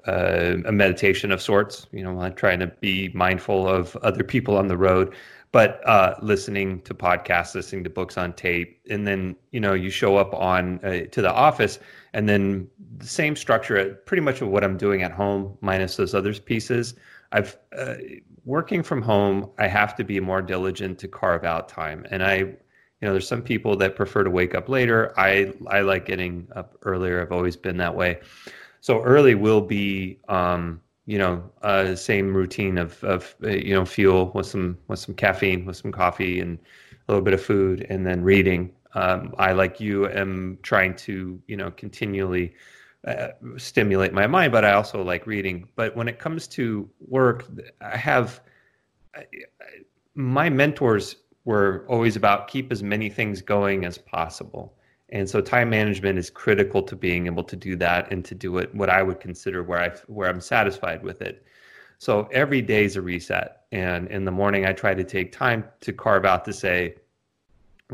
uh, 0.06 0.56
a 0.64 0.72
meditation 0.72 1.30
of 1.30 1.40
sorts. 1.40 1.86
You 1.92 2.02
know, 2.02 2.18
I'm 2.20 2.34
trying 2.34 2.60
to 2.60 2.66
be 2.66 3.10
mindful 3.14 3.68
of 3.68 3.94
other 3.96 4.24
people 4.24 4.56
on 4.56 4.68
the 4.68 4.76
road, 4.76 5.14
but 5.52 5.86
uh, 5.86 6.14
listening 6.22 6.80
to 6.82 6.94
podcasts, 6.94 7.54
listening 7.54 7.84
to 7.84 7.90
books 7.90 8.18
on 8.18 8.32
tape, 8.32 8.80
and 8.90 9.06
then 9.06 9.36
you 9.52 9.60
know 9.60 9.72
you 9.72 9.88
show 9.88 10.16
up 10.16 10.34
on 10.34 10.80
uh, 10.84 11.06
to 11.12 11.22
the 11.22 11.32
office, 11.32 11.78
and 12.12 12.28
then 12.28 12.68
the 12.98 13.06
same 13.06 13.36
structure, 13.36 13.94
pretty 14.06 14.20
much 14.20 14.42
of 14.42 14.48
what 14.48 14.64
I'm 14.64 14.76
doing 14.76 15.02
at 15.02 15.12
home, 15.12 15.56
minus 15.60 15.96
those 15.96 16.14
other 16.14 16.34
pieces. 16.34 16.94
I've 17.34 17.58
uh, 17.76 17.96
working 18.44 18.82
from 18.82 19.02
home. 19.02 19.50
I 19.58 19.66
have 19.66 19.96
to 19.96 20.04
be 20.04 20.20
more 20.20 20.40
diligent 20.40 20.98
to 21.00 21.08
carve 21.08 21.44
out 21.44 21.68
time, 21.68 22.06
and 22.10 22.22
I 22.22 22.36
you 22.36 22.56
know 23.02 23.12
there's 23.12 23.26
some 23.28 23.42
people 23.42 23.76
that 23.76 23.96
prefer 23.96 24.22
to 24.22 24.30
wake 24.30 24.54
up 24.54 24.68
later. 24.68 25.12
I 25.18 25.52
i 25.68 25.80
like 25.80 26.06
getting 26.06 26.48
up 26.54 26.78
earlier. 26.82 27.20
I've 27.20 27.32
always 27.32 27.56
been 27.56 27.76
that 27.78 27.94
way. 27.94 28.20
So 28.80 29.02
early 29.02 29.34
will 29.34 29.60
be 29.60 30.20
um 30.28 30.80
you 31.06 31.18
know 31.18 31.42
uh 31.62 31.96
same 31.96 32.34
routine 32.34 32.78
of 32.78 33.02
of 33.02 33.34
uh, 33.42 33.48
you 33.50 33.74
know 33.74 33.84
fuel 33.84 34.30
with 34.32 34.46
some 34.46 34.78
with 34.86 35.00
some 35.00 35.14
caffeine 35.14 35.66
with 35.66 35.76
some 35.76 35.90
coffee 35.90 36.38
and 36.38 36.58
a 37.08 37.12
little 37.12 37.24
bit 37.24 37.34
of 37.34 37.42
food 37.42 37.84
and 37.90 38.06
then 38.06 38.22
reading. 38.22 38.72
Um, 38.96 39.34
i 39.38 39.50
like 39.52 39.80
you 39.80 40.08
am 40.08 40.58
trying 40.62 40.94
to 41.08 41.42
you 41.48 41.56
know 41.56 41.72
continually 41.72 42.54
uh, 43.06 43.28
stimulate 43.56 44.12
my 44.12 44.26
mind 44.26 44.50
but 44.52 44.64
i 44.64 44.72
also 44.72 45.02
like 45.02 45.26
reading 45.26 45.68
but 45.76 45.94
when 45.96 46.08
it 46.08 46.18
comes 46.18 46.46
to 46.46 46.88
work 47.08 47.46
i 47.80 47.96
have 47.96 48.40
I, 49.14 49.26
my 50.14 50.48
mentors 50.48 51.16
we're 51.44 51.86
always 51.86 52.16
about 52.16 52.48
keep 52.48 52.72
as 52.72 52.82
many 52.82 53.08
things 53.08 53.42
going 53.42 53.84
as 53.84 53.98
possible. 53.98 54.74
And 55.10 55.28
so 55.28 55.40
time 55.40 55.70
management 55.70 56.18
is 56.18 56.30
critical 56.30 56.82
to 56.82 56.96
being 56.96 57.26
able 57.26 57.44
to 57.44 57.56
do 57.56 57.76
that 57.76 58.10
and 58.10 58.24
to 58.24 58.34
do 58.34 58.58
it 58.58 58.74
what 58.74 58.88
I 58.88 59.02
would 59.02 59.20
consider 59.20 59.62
where 59.62 59.80
I 59.80 59.90
where 60.06 60.28
I'm 60.28 60.40
satisfied 60.40 61.02
with 61.02 61.20
it. 61.20 61.44
So 61.98 62.28
every 62.32 62.62
day 62.62 62.84
is 62.84 62.96
a 62.96 63.02
reset. 63.02 63.62
And 63.70 64.08
in 64.08 64.24
the 64.24 64.30
morning 64.30 64.66
I 64.66 64.72
try 64.72 64.94
to 64.94 65.04
take 65.04 65.30
time 65.30 65.64
to 65.80 65.92
carve 65.92 66.24
out 66.24 66.44
to 66.46 66.52
say 66.52 66.96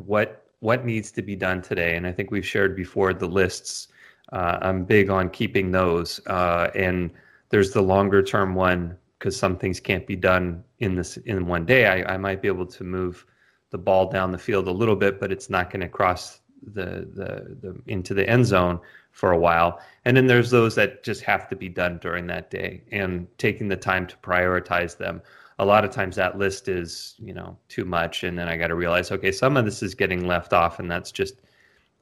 what 0.04 0.46
what 0.60 0.84
needs 0.84 1.10
to 1.12 1.22
be 1.22 1.34
done 1.34 1.60
today. 1.62 1.96
And 1.96 2.06
I 2.06 2.12
think 2.12 2.30
we've 2.30 2.46
shared 2.46 2.76
before 2.76 3.12
the 3.12 3.26
lists. 3.26 3.88
Uh, 4.32 4.58
I'm 4.62 4.84
big 4.84 5.10
on 5.10 5.30
keeping 5.30 5.70
those. 5.70 6.20
Uh, 6.26 6.70
and 6.74 7.10
there's 7.50 7.72
the 7.72 7.82
longer 7.82 8.22
term 8.22 8.54
one 8.54 8.96
because 9.18 9.36
some 9.36 9.56
things 9.56 9.80
can't 9.80 10.06
be 10.06 10.16
done 10.16 10.64
in 10.78 10.94
this 10.94 11.16
in 11.18 11.46
one 11.46 11.66
day. 11.66 11.86
I, 11.86 12.14
I 12.14 12.16
might 12.16 12.40
be 12.40 12.48
able 12.48 12.66
to 12.66 12.84
move 12.84 13.26
the 13.70 13.78
ball 13.78 14.10
down 14.10 14.32
the 14.32 14.38
field 14.38 14.66
a 14.68 14.72
little 14.72 14.96
bit, 14.96 15.20
but 15.20 15.30
it's 15.30 15.50
not 15.50 15.70
going 15.70 15.82
to 15.82 15.88
cross 15.88 16.40
the, 16.74 17.08
the 17.14 17.56
the 17.60 17.80
into 17.86 18.14
the 18.14 18.28
end 18.28 18.46
zone 18.46 18.80
for 19.12 19.32
a 19.32 19.38
while. 19.38 19.80
And 20.04 20.16
then 20.16 20.26
there's 20.26 20.50
those 20.50 20.74
that 20.76 21.02
just 21.02 21.22
have 21.22 21.48
to 21.48 21.56
be 21.56 21.68
done 21.68 21.98
during 21.98 22.26
that 22.28 22.50
day 22.50 22.82
and 22.92 23.26
taking 23.38 23.68
the 23.68 23.76
time 23.76 24.06
to 24.06 24.16
prioritize 24.18 24.96
them. 24.96 25.22
A 25.58 25.64
lot 25.64 25.84
of 25.84 25.90
times 25.90 26.16
that 26.16 26.38
list 26.38 26.68
is, 26.68 27.14
you 27.18 27.34
know, 27.34 27.56
too 27.68 27.84
much. 27.84 28.24
And 28.24 28.38
then 28.38 28.48
I 28.48 28.56
got 28.56 28.68
to 28.68 28.74
realize, 28.74 29.10
okay, 29.10 29.32
some 29.32 29.56
of 29.56 29.64
this 29.64 29.82
is 29.82 29.94
getting 29.94 30.26
left 30.26 30.52
off 30.52 30.78
and 30.78 30.90
that's 30.90 31.12
just 31.12 31.42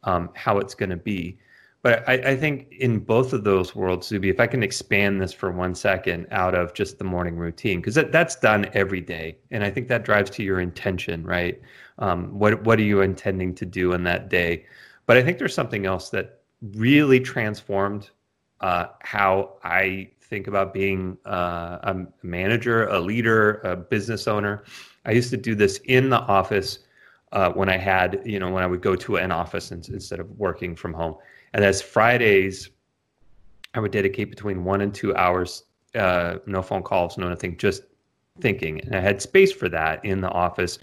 um, 0.05 0.31
how 0.35 0.59
it's 0.59 0.75
going 0.75 0.91
to 0.91 0.97
be. 0.97 1.39
But 1.83 2.09
I, 2.09 2.15
I, 2.15 2.37
think 2.37 2.73
in 2.73 2.99
both 2.99 3.33
of 3.33 3.45
those 3.45 3.75
worlds, 3.75 4.09
Zuby, 4.09 4.31
if 4.31 4.41
I 4.41 4.49
can 4.49 4.65
expand 4.65 5.21
this 5.21 5.33
for 5.33 5.53
one 5.53 5.77
second 5.77 6.27
out 6.33 6.55
of 6.55 6.75
just 6.75 6.99
the 6.99 7.05
morning 7.05 7.37
routine, 7.37 7.81
because 7.81 7.95
that, 7.95 8.11
that's 8.11 8.35
done 8.35 8.69
every 8.73 9.01
day, 9.01 9.39
and 9.53 9.63
I 9.63 9.71
think 9.71 9.87
that 9.89 10.05
drives 10.05 10.29
to 10.31 10.43
your 10.43 10.61
intention, 10.61 11.25
right? 11.25 11.61
Um, 12.01 12.37
what 12.37 12.65
what 12.65 12.81
are 12.81 12.85
you 12.85 13.01
intending 13.03 13.55
to 13.57 13.65
do 13.65 13.93
in 13.93 14.03
that 14.05 14.29
day? 14.29 14.67
But 15.07 15.19
I 15.19 15.23
think 15.23 15.39
there's 15.39 15.55
something 15.55 15.87
else 15.87 16.11
that 16.11 16.41
really 16.75 17.21
transformed 17.21 18.11
uh, 18.61 18.87
how 19.01 19.55
I 19.63 20.11
think 20.21 20.47
about 20.47 20.75
being 20.75 21.17
uh, 21.25 21.79
a 21.83 22.07
manager, 22.23 22.89
a 22.89 22.99
leader, 22.99 23.61
a 23.65 23.77
business 23.77 24.27
owner. 24.27 24.65
I 25.05 25.13
used 25.13 25.31
to 25.31 25.37
do 25.37 25.55
this 25.55 25.79
in 25.85 26.11
the 26.11 26.21
office 26.21 26.81
uh, 27.33 27.51
when 27.53 27.69
I 27.69 27.77
had, 27.77 28.23
you 28.25 28.39
know, 28.39 28.51
when 28.51 28.63
I 28.63 28.67
would 28.67 28.81
go 28.81 28.97
to 28.97 29.17
an 29.17 29.33
office 29.33 29.71
instead 29.71 30.21
of 30.21 30.31
working 30.39 30.75
from 30.75 30.93
home. 30.93 31.17
And 31.53 31.65
as 31.65 31.83
Fridays, 31.83 32.71
I 33.75 33.81
would 33.81 33.93
dedicate 33.93 34.31
between 34.31 34.65
one 34.65 34.81
and 34.81 34.95
two 34.95 35.15
hours, 35.15 35.65
uh, 35.95 36.39
no 36.47 36.63
phone 36.63 36.83
calls, 36.83 37.19
no 37.19 37.29
nothing, 37.29 37.57
just 37.57 37.83
thinking. 38.41 38.81
And 38.81 38.95
I 38.95 39.01
had 39.01 39.21
space 39.21 39.53
for 39.53 39.69
that 39.69 40.05
in 40.05 40.21
the 40.21 40.31
office 40.31 40.79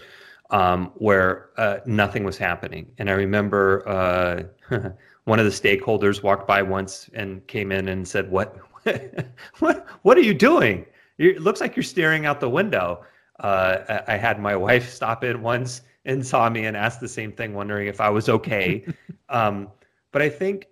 um, 0.50 0.92
where 0.96 1.50
uh, 1.56 1.78
nothing 1.86 2.24
was 2.24 2.38
happening. 2.38 2.90
And 2.98 3.10
I 3.10 3.14
remember 3.14 3.86
uh, 3.88 4.42
one 5.24 5.38
of 5.38 5.44
the 5.44 5.50
stakeholders 5.50 6.22
walked 6.22 6.46
by 6.46 6.62
once 6.62 7.10
and 7.14 7.44
came 7.46 7.72
in 7.72 7.88
and 7.88 8.06
said, 8.06 8.30
"What, 8.30 8.56
what, 9.58 9.86
what 10.02 10.16
are 10.16 10.22
you 10.22 10.34
doing? 10.34 10.86
it 11.18 11.40
looks 11.40 11.62
like 11.62 11.74
you're 11.76 11.82
staring 11.82 12.26
out 12.26 12.40
the 12.40 12.50
window." 12.50 13.04
Uh, 13.40 14.00
I 14.06 14.16
had 14.16 14.40
my 14.40 14.56
wife 14.68 14.90
stop 14.90 15.24
in 15.24 15.42
once 15.42 15.82
and 16.06 16.24
saw 16.24 16.48
me 16.48 16.64
and 16.64 16.76
asked 16.76 17.00
the 17.00 17.08
same 17.08 17.32
thing, 17.32 17.52
wondering 17.52 17.88
if 17.88 18.00
I 18.00 18.08
was 18.08 18.28
okay. 18.28 18.86
um, 19.28 19.68
but 20.12 20.22
I 20.22 20.30
think 20.30 20.68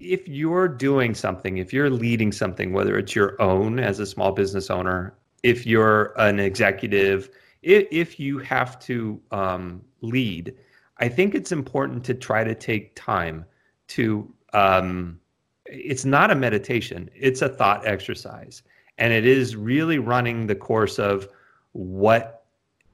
if 0.00 0.26
you're 0.28 0.68
doing 0.68 1.14
something, 1.14 1.58
if 1.58 1.72
you're 1.72 1.88
leading 1.88 2.32
something, 2.32 2.72
whether 2.72 2.98
it's 2.98 3.14
your 3.14 3.40
own 3.40 3.78
as 3.78 4.00
a 4.00 4.06
small 4.06 4.32
business 4.32 4.68
owner, 4.68 5.14
if 5.44 5.64
you're 5.64 6.12
an 6.20 6.40
executive, 6.40 7.30
if, 7.62 7.86
if 7.90 8.20
you 8.20 8.38
have 8.38 8.78
to 8.80 9.20
um, 9.30 9.80
lead, 10.00 10.54
I 10.98 11.08
think 11.08 11.34
it's 11.34 11.52
important 11.52 12.04
to 12.04 12.14
try 12.14 12.44
to 12.44 12.54
take 12.54 12.94
time 12.96 13.44
to. 13.88 14.32
Um, 14.52 15.18
it's 15.66 16.04
not 16.04 16.30
a 16.30 16.34
meditation; 16.34 17.08
it's 17.14 17.40
a 17.40 17.48
thought 17.48 17.86
exercise, 17.86 18.62
and 18.98 19.12
it 19.12 19.24
is 19.24 19.56
really 19.56 19.98
running 19.98 20.46
the 20.46 20.54
course 20.54 20.98
of 20.98 21.28
what 21.72 22.41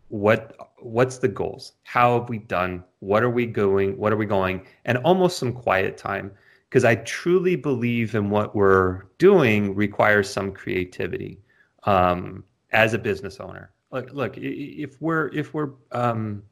what 0.08 0.56
what's 0.80 1.18
the 1.18 1.28
goals? 1.28 1.72
How 1.82 2.18
have 2.18 2.28
we 2.28 2.38
done? 2.38 2.84
What 3.00 3.22
are 3.22 3.30
we 3.30 3.46
going 3.46 3.96
what 3.96 4.12
are 4.12 4.16
we 4.16 4.26
going? 4.26 4.66
And 4.84 4.98
almost 4.98 5.38
some 5.38 5.52
quiet 5.52 5.96
time 5.96 6.32
because 6.68 6.84
i 6.84 6.94
truly 6.96 7.56
believe 7.56 8.14
in 8.14 8.28
what 8.28 8.54
we're 8.54 9.04
doing 9.16 9.74
requires 9.74 10.28
some 10.28 10.52
creativity 10.52 11.40
um, 11.84 12.44
as 12.72 12.94
a 12.94 12.98
business 12.98 13.40
owner. 13.40 13.70
Look 13.90 14.12
look 14.12 14.36
if 14.36 15.00
we're 15.00 15.28
if 15.28 15.54
we're 15.54 15.70
um, 15.92 16.42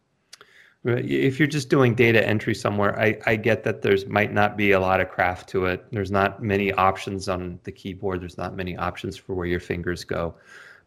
if 0.85 1.39
you're 1.39 1.49
just 1.49 1.69
doing 1.69 1.95
data 1.95 2.27
entry 2.27 2.55
somewhere 2.55 2.99
I, 2.99 3.19
I 3.27 3.37
get 3.37 3.65
that 3.65 3.83
there's 3.83 4.07
might 4.07 4.33
not 4.33 4.57
be 4.57 4.73
a 4.73 4.81
lot 4.81 5.01
of 5.01 5.09
craft 5.09 5.49
to 5.51 5.67
it. 5.67 5.85
There's 5.91 6.13
not 6.13 6.43
many 6.43 6.73
options 6.73 7.29
on 7.29 7.59
the 7.65 7.73
keyboard. 7.73 8.21
There's 8.21 8.39
not 8.39 8.55
many 8.55 8.77
options 8.77 9.17
for 9.17 9.35
where 9.35 9.47
your 9.47 9.61
fingers 9.61 10.05
go 10.05 10.35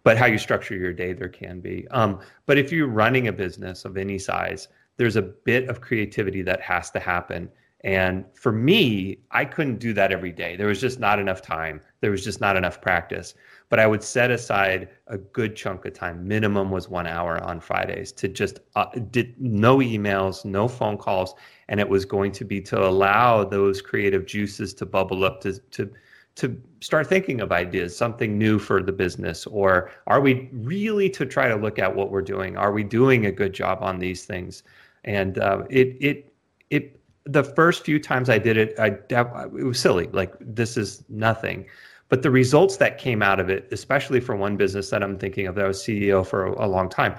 but 0.03 0.18
how 0.18 0.25
you 0.25 0.38
structure 0.38 0.75
your 0.75 0.94
day 0.94 1.13
there 1.13 1.29
can 1.29 1.60
be. 1.60 1.88
Um, 1.91 2.20
but 2.46 2.58
if 2.58 2.72
you're 2.72 2.88
running 2.88 3.27
a 3.27 3.34
business 3.34 3.86
of 3.86 3.98
any 3.98 4.18
size 4.18 4.68
there's 5.00 5.15
a 5.15 5.22
bit 5.22 5.70
of 5.70 5.79
creativity 5.79 6.41
that 6.41 6.60
has 6.60 6.91
to 6.91 7.00
happen. 7.00 7.50
And 7.86 8.25
for 8.34 8.51
me 8.51 9.20
i 9.32 9.46
couldn't 9.46 9.79
do 9.79 9.94
that 9.94 10.12
every 10.12 10.34
day. 10.34 10.58
There 10.58 10.68
was 10.68 10.82
just 10.82 11.00
not 11.00 11.20
enough 11.20 11.41
time. 11.41 11.79
There 12.01 12.12
was 12.12 12.24
just 12.24 12.41
not 12.41 12.58
enough 12.58 12.82
practice. 12.82 13.34
But 13.70 13.79
i 13.79 13.88
would 13.88 14.03
set 14.03 14.29
aside 14.29 14.89
a 15.08 15.18
good 15.18 15.56
chunk 15.56 15.86
of 15.86 15.94
time 15.94 16.27
minimum 16.27 16.70
was 16.70 16.89
one 16.89 17.08
hour 17.08 17.41
on 17.44 17.62
fridays 17.62 18.12
to 18.13 18.27
just 18.27 18.60
uh, 18.75 18.88
did 19.12 19.39
no 19.39 19.77
emails 19.77 20.44
no 20.44 20.68
phone 20.68 20.98
calls. 20.98 21.34
And 21.70 21.79
it 21.79 21.88
was 21.88 22.03
going 22.03 22.34
to 22.34 22.44
be 22.44 22.60
to 22.62 22.86
allow 22.86 23.46
those 23.46 23.82
creative 23.82 24.25
juices 24.25 24.74
to 24.75 24.86
bubble 24.86 25.24
up 25.24 25.39
to 25.41 25.60
to 25.60 25.89
to 26.39 26.62
start 26.81 27.08
thinking 27.08 27.41
of 27.41 27.51
ideas, 27.51 27.96
something 27.96 28.38
new 28.38 28.60
for 28.60 28.81
the 28.81 28.91
business? 28.91 29.46
Or 29.48 29.91
are 30.08 30.22
we 30.22 30.50
really 30.51 31.10
to 31.12 31.25
try 31.25 31.48
to 31.48 31.55
look 31.55 31.79
at 31.79 31.93
what 31.93 32.12
we're 32.12 32.22
doing? 32.22 32.58
Are 32.58 32.72
we 32.72 32.84
doing 32.84 33.25
a 33.25 33.31
good 33.31 33.53
job 33.53 33.79
on 33.81 34.00
these 34.00 34.25
things? 34.25 34.63
And 35.03 35.38
uh, 35.38 35.63
it, 35.69 35.98
it, 36.00 36.34
it, 36.69 37.00
the 37.25 37.43
first 37.43 37.84
few 37.84 38.00
times 38.00 38.29
I 38.29 38.38
did 38.38 38.58
it, 38.58 38.79
I, 38.79 38.98
it 39.12 39.65
was 39.65 39.79
silly. 39.79 40.08
Like, 40.12 40.34
this 40.39 40.77
is 40.77 41.03
nothing. 41.10 41.65
But 42.10 42.24
the 42.24 42.31
results 42.31 42.77
that 42.77 42.98
came 42.98 43.22
out 43.22 43.39
of 43.39 43.50
it, 43.50 43.67
especially 43.72 44.19
for 44.19 44.36
one 44.36 44.58
business 44.58 44.89
that 44.89 45.03
I'm 45.03 45.17
thinking 45.17 45.46
of 45.48 45.55
that 45.55 45.67
was 45.67 45.79
CEO 45.79 46.25
for 46.25 46.48
a, 46.48 46.65
a 46.65 46.67
long 46.67 46.89
time, 46.89 47.15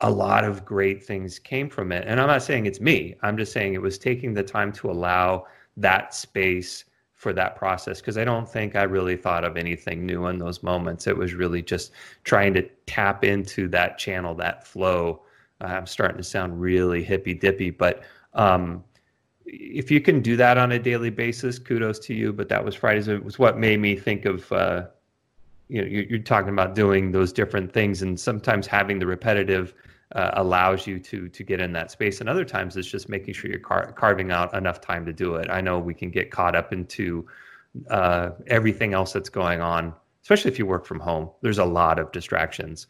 a 0.00 0.10
lot 0.10 0.44
of 0.44 0.64
great 0.64 1.02
things 1.02 1.38
came 1.38 1.70
from 1.70 1.92
it. 1.92 2.04
And 2.06 2.20
I'm 2.20 2.26
not 2.26 2.42
saying 2.42 2.66
it's 2.66 2.80
me, 2.80 3.16
I'm 3.22 3.36
just 3.36 3.52
saying 3.52 3.74
it 3.74 3.80
was 3.80 3.98
taking 3.98 4.34
the 4.34 4.42
time 4.42 4.72
to 4.72 4.90
allow 4.90 5.46
that 5.76 6.14
space 6.14 6.84
for 7.24 7.32
that 7.32 7.56
process 7.56 8.02
because 8.02 8.18
I 8.18 8.24
don't 8.24 8.46
think 8.46 8.76
I 8.76 8.82
really 8.82 9.16
thought 9.16 9.44
of 9.44 9.56
anything 9.56 10.04
new 10.04 10.26
in 10.26 10.38
those 10.38 10.62
moments. 10.62 11.06
It 11.06 11.16
was 11.16 11.32
really 11.32 11.62
just 11.62 11.90
trying 12.22 12.52
to 12.52 12.62
tap 12.84 13.24
into 13.24 13.66
that 13.68 13.96
channel, 13.96 14.34
that 14.34 14.66
flow. 14.66 15.22
I'm 15.62 15.86
starting 15.86 16.18
to 16.18 16.22
sound 16.22 16.60
really 16.60 17.02
hippy 17.02 17.32
dippy, 17.32 17.70
but 17.70 18.02
um, 18.34 18.84
if 19.46 19.90
you 19.90 20.02
can 20.02 20.20
do 20.20 20.36
that 20.36 20.58
on 20.58 20.72
a 20.72 20.78
daily 20.78 21.08
basis, 21.08 21.58
kudos 21.58 21.98
to 22.00 22.14
you. 22.14 22.30
But 22.30 22.50
that 22.50 22.62
was 22.62 22.74
Fridays. 22.74 23.08
It 23.08 23.24
was 23.24 23.38
what 23.38 23.58
made 23.58 23.80
me 23.80 23.96
think 23.96 24.26
of. 24.26 24.52
Uh, 24.52 24.84
you 25.68 25.80
know, 25.80 25.88
you're 25.88 26.18
talking 26.18 26.50
about 26.50 26.74
doing 26.74 27.10
those 27.10 27.32
different 27.32 27.72
things, 27.72 28.02
and 28.02 28.20
sometimes 28.20 28.66
having 28.66 28.98
the 28.98 29.06
repetitive 29.06 29.72
uh, 30.14 30.30
allows 30.34 30.86
you 30.86 30.98
to 31.00 31.28
to 31.28 31.42
get 31.42 31.60
in 31.60 31.72
that 31.72 31.90
space. 31.90 32.20
And 32.20 32.28
other 32.28 32.44
times 32.44 32.76
it's 32.76 32.88
just 32.88 33.08
making 33.08 33.34
sure 33.34 33.50
you're 33.50 33.60
car- 33.60 33.92
carving 33.92 34.30
out 34.30 34.54
enough 34.54 34.80
time 34.80 35.04
to 35.06 35.12
do 35.12 35.34
it. 35.36 35.50
I 35.50 35.60
know 35.60 35.78
we 35.78 35.94
can 35.94 36.10
get 36.10 36.30
caught 36.30 36.54
up 36.54 36.72
into 36.72 37.26
uh, 37.90 38.30
everything 38.46 38.94
else 38.94 39.12
that's 39.12 39.28
going 39.28 39.60
on 39.60 39.94
especially 40.22 40.50
if 40.50 40.58
you 40.58 40.64
work 40.64 40.86
from 40.86 40.98
home. 40.98 41.28
There's 41.42 41.58
a 41.58 41.66
lot 41.66 41.98
of 41.98 42.10
distractions. 42.10 42.86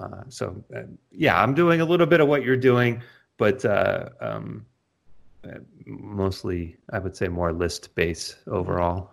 Uh, 0.00 0.22
so 0.28 0.64
uh, 0.74 0.80
yeah 1.12 1.40
i'm 1.40 1.54
doing 1.54 1.80
a 1.80 1.84
little 1.84 2.06
bit 2.06 2.20
of 2.20 2.26
what 2.26 2.42
you're 2.42 2.56
doing 2.56 3.00
but 3.36 3.64
uh, 3.64 4.08
um, 4.20 4.66
uh, 5.44 5.58
mostly 5.86 6.76
i 6.92 6.98
would 6.98 7.16
say 7.16 7.28
more 7.28 7.52
list 7.52 7.94
based 7.94 8.38
overall 8.48 9.12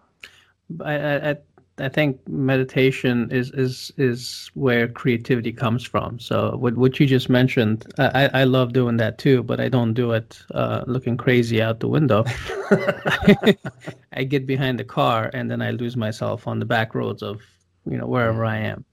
I, 0.83 1.29
I, 1.29 1.37
I 1.79 1.89
think 1.89 2.19
meditation 2.27 3.29
is 3.31 3.51
is 3.51 3.91
is 3.97 4.51
where 4.53 4.87
creativity 4.87 5.51
comes 5.51 5.83
from. 5.83 6.19
So 6.19 6.55
what 6.57 6.75
what 6.75 6.99
you 6.99 7.05
just 7.05 7.29
mentioned, 7.29 7.85
I 7.97 8.29
I 8.33 8.43
love 8.43 8.73
doing 8.73 8.97
that 8.97 9.17
too, 9.17 9.43
but 9.43 9.59
I 9.59 9.69
don't 9.69 9.93
do 9.93 10.11
it 10.11 10.41
uh, 10.53 10.83
looking 10.87 11.17
crazy 11.17 11.61
out 11.61 11.79
the 11.79 11.87
window. 11.87 12.25
I 14.13 14.23
get 14.23 14.45
behind 14.45 14.79
the 14.79 14.83
car 14.83 15.31
and 15.33 15.49
then 15.49 15.61
I 15.61 15.71
lose 15.71 15.95
myself 15.95 16.47
on 16.47 16.59
the 16.59 16.65
back 16.65 16.95
roads 16.95 17.23
of 17.23 17.41
you 17.89 17.97
know 17.97 18.07
wherever 18.07 18.45
I 18.45 18.57
am. 18.57 18.85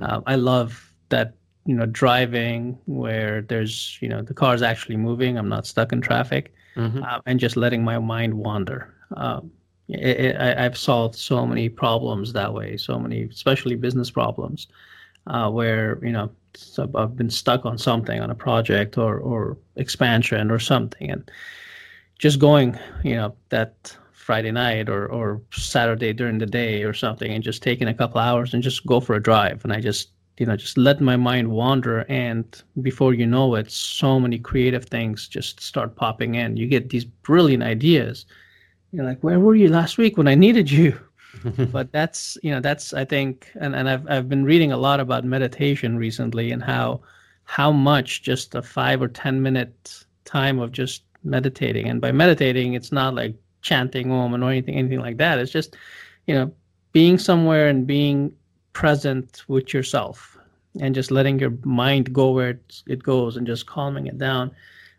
Uh, 0.00 0.20
I 0.26 0.36
love 0.36 0.92
that 1.08 1.34
you 1.66 1.74
know 1.74 1.86
driving 1.86 2.78
where 2.86 3.42
there's 3.42 3.98
you 4.00 4.08
know 4.08 4.22
the 4.22 4.34
car's 4.34 4.62
actually 4.62 4.96
moving. 4.96 5.36
I'm 5.38 5.48
not 5.48 5.66
stuck 5.66 5.92
in 5.92 6.00
traffic, 6.00 6.54
mm-hmm. 6.76 7.02
uh, 7.02 7.20
and 7.26 7.40
just 7.40 7.56
letting 7.56 7.84
my 7.84 7.98
mind 7.98 8.34
wander. 8.34 8.94
Um, 9.16 9.50
it, 9.88 10.20
it, 10.20 10.36
I, 10.36 10.62
have 10.62 10.76
solved 10.76 11.14
so 11.14 11.46
many 11.46 11.68
problems 11.68 12.32
that 12.34 12.52
way, 12.52 12.76
so 12.76 12.98
many, 12.98 13.22
especially 13.24 13.74
business 13.74 14.10
problems, 14.10 14.66
uh, 15.26 15.50
where 15.50 15.98
you 16.04 16.12
know 16.12 16.30
I've 16.94 17.16
been 17.16 17.30
stuck 17.30 17.64
on 17.64 17.78
something 17.78 18.20
on 18.20 18.30
a 18.30 18.34
project 18.34 18.98
or 18.98 19.18
or 19.18 19.56
expansion 19.76 20.50
or 20.50 20.58
something, 20.58 21.10
and 21.10 21.30
just 22.18 22.38
going, 22.38 22.78
you 23.02 23.16
know, 23.16 23.34
that 23.48 23.96
Friday 24.12 24.50
night 24.50 24.90
or 24.90 25.06
or 25.06 25.40
Saturday 25.52 26.12
during 26.12 26.38
the 26.38 26.46
day 26.46 26.82
or 26.82 26.92
something, 26.92 27.32
and 27.32 27.42
just 27.42 27.62
taking 27.62 27.88
a 27.88 27.94
couple 27.94 28.20
hours 28.20 28.52
and 28.52 28.62
just 28.62 28.84
go 28.84 29.00
for 29.00 29.14
a 29.14 29.22
drive, 29.22 29.64
and 29.64 29.72
I 29.72 29.80
just 29.80 30.10
you 30.38 30.44
know 30.46 30.56
just 30.56 30.76
let 30.76 31.00
my 31.00 31.16
mind 31.16 31.50
wander 31.50 32.04
and 32.08 32.62
before 32.82 33.12
you 33.12 33.26
know 33.26 33.56
it 33.56 33.70
so 33.72 34.20
many 34.20 34.38
creative 34.38 34.84
things 34.84 35.26
just 35.28 35.60
start 35.60 35.96
popping 35.96 36.34
in. 36.34 36.58
You 36.58 36.66
get 36.66 36.90
these 36.90 37.04
brilliant 37.04 37.62
ideas 37.62 38.26
you're 38.92 39.04
like, 39.04 39.22
where 39.22 39.40
were 39.40 39.54
you 39.54 39.68
last 39.68 39.98
week 39.98 40.16
when 40.16 40.28
I 40.28 40.34
needed 40.34 40.70
you? 40.70 40.98
but 41.72 41.92
that's 41.92 42.38
you 42.42 42.50
know 42.50 42.60
that's 42.60 42.94
I 42.94 43.04
think 43.04 43.50
and, 43.60 43.74
and 43.74 43.88
I've 43.88 44.08
I've 44.10 44.28
been 44.28 44.44
reading 44.44 44.72
a 44.72 44.76
lot 44.76 44.98
about 44.98 45.24
meditation 45.24 45.96
recently 45.96 46.50
and 46.50 46.62
how 46.62 47.00
how 47.44 47.70
much 47.70 48.22
just 48.22 48.54
a 48.54 48.62
five 48.62 49.02
or 49.02 49.08
ten 49.08 49.42
minute 49.42 50.04
time 50.24 50.58
of 50.58 50.72
just 50.72 51.02
meditating. 51.24 51.88
And 51.88 52.00
by 52.00 52.12
meditating 52.12 52.74
it's 52.74 52.92
not 52.92 53.14
like 53.14 53.34
chanting 53.60 54.10
om 54.10 54.34
or 54.34 54.50
anything 54.50 54.76
anything 54.76 55.00
like 55.00 55.18
that. 55.18 55.38
It's 55.38 55.52
just 55.52 55.76
you 56.26 56.34
know 56.34 56.52
being 56.92 57.18
somewhere 57.18 57.68
and 57.68 57.86
being 57.86 58.32
present 58.72 59.42
with 59.48 59.74
yourself 59.74 60.38
and 60.80 60.94
just 60.94 61.10
letting 61.10 61.38
your 61.38 61.52
mind 61.64 62.12
go 62.12 62.30
where 62.30 62.50
it, 62.50 62.82
it 62.86 63.02
goes 63.02 63.36
and 63.36 63.46
just 63.46 63.66
calming 63.66 64.06
it 64.06 64.18
down. 64.18 64.50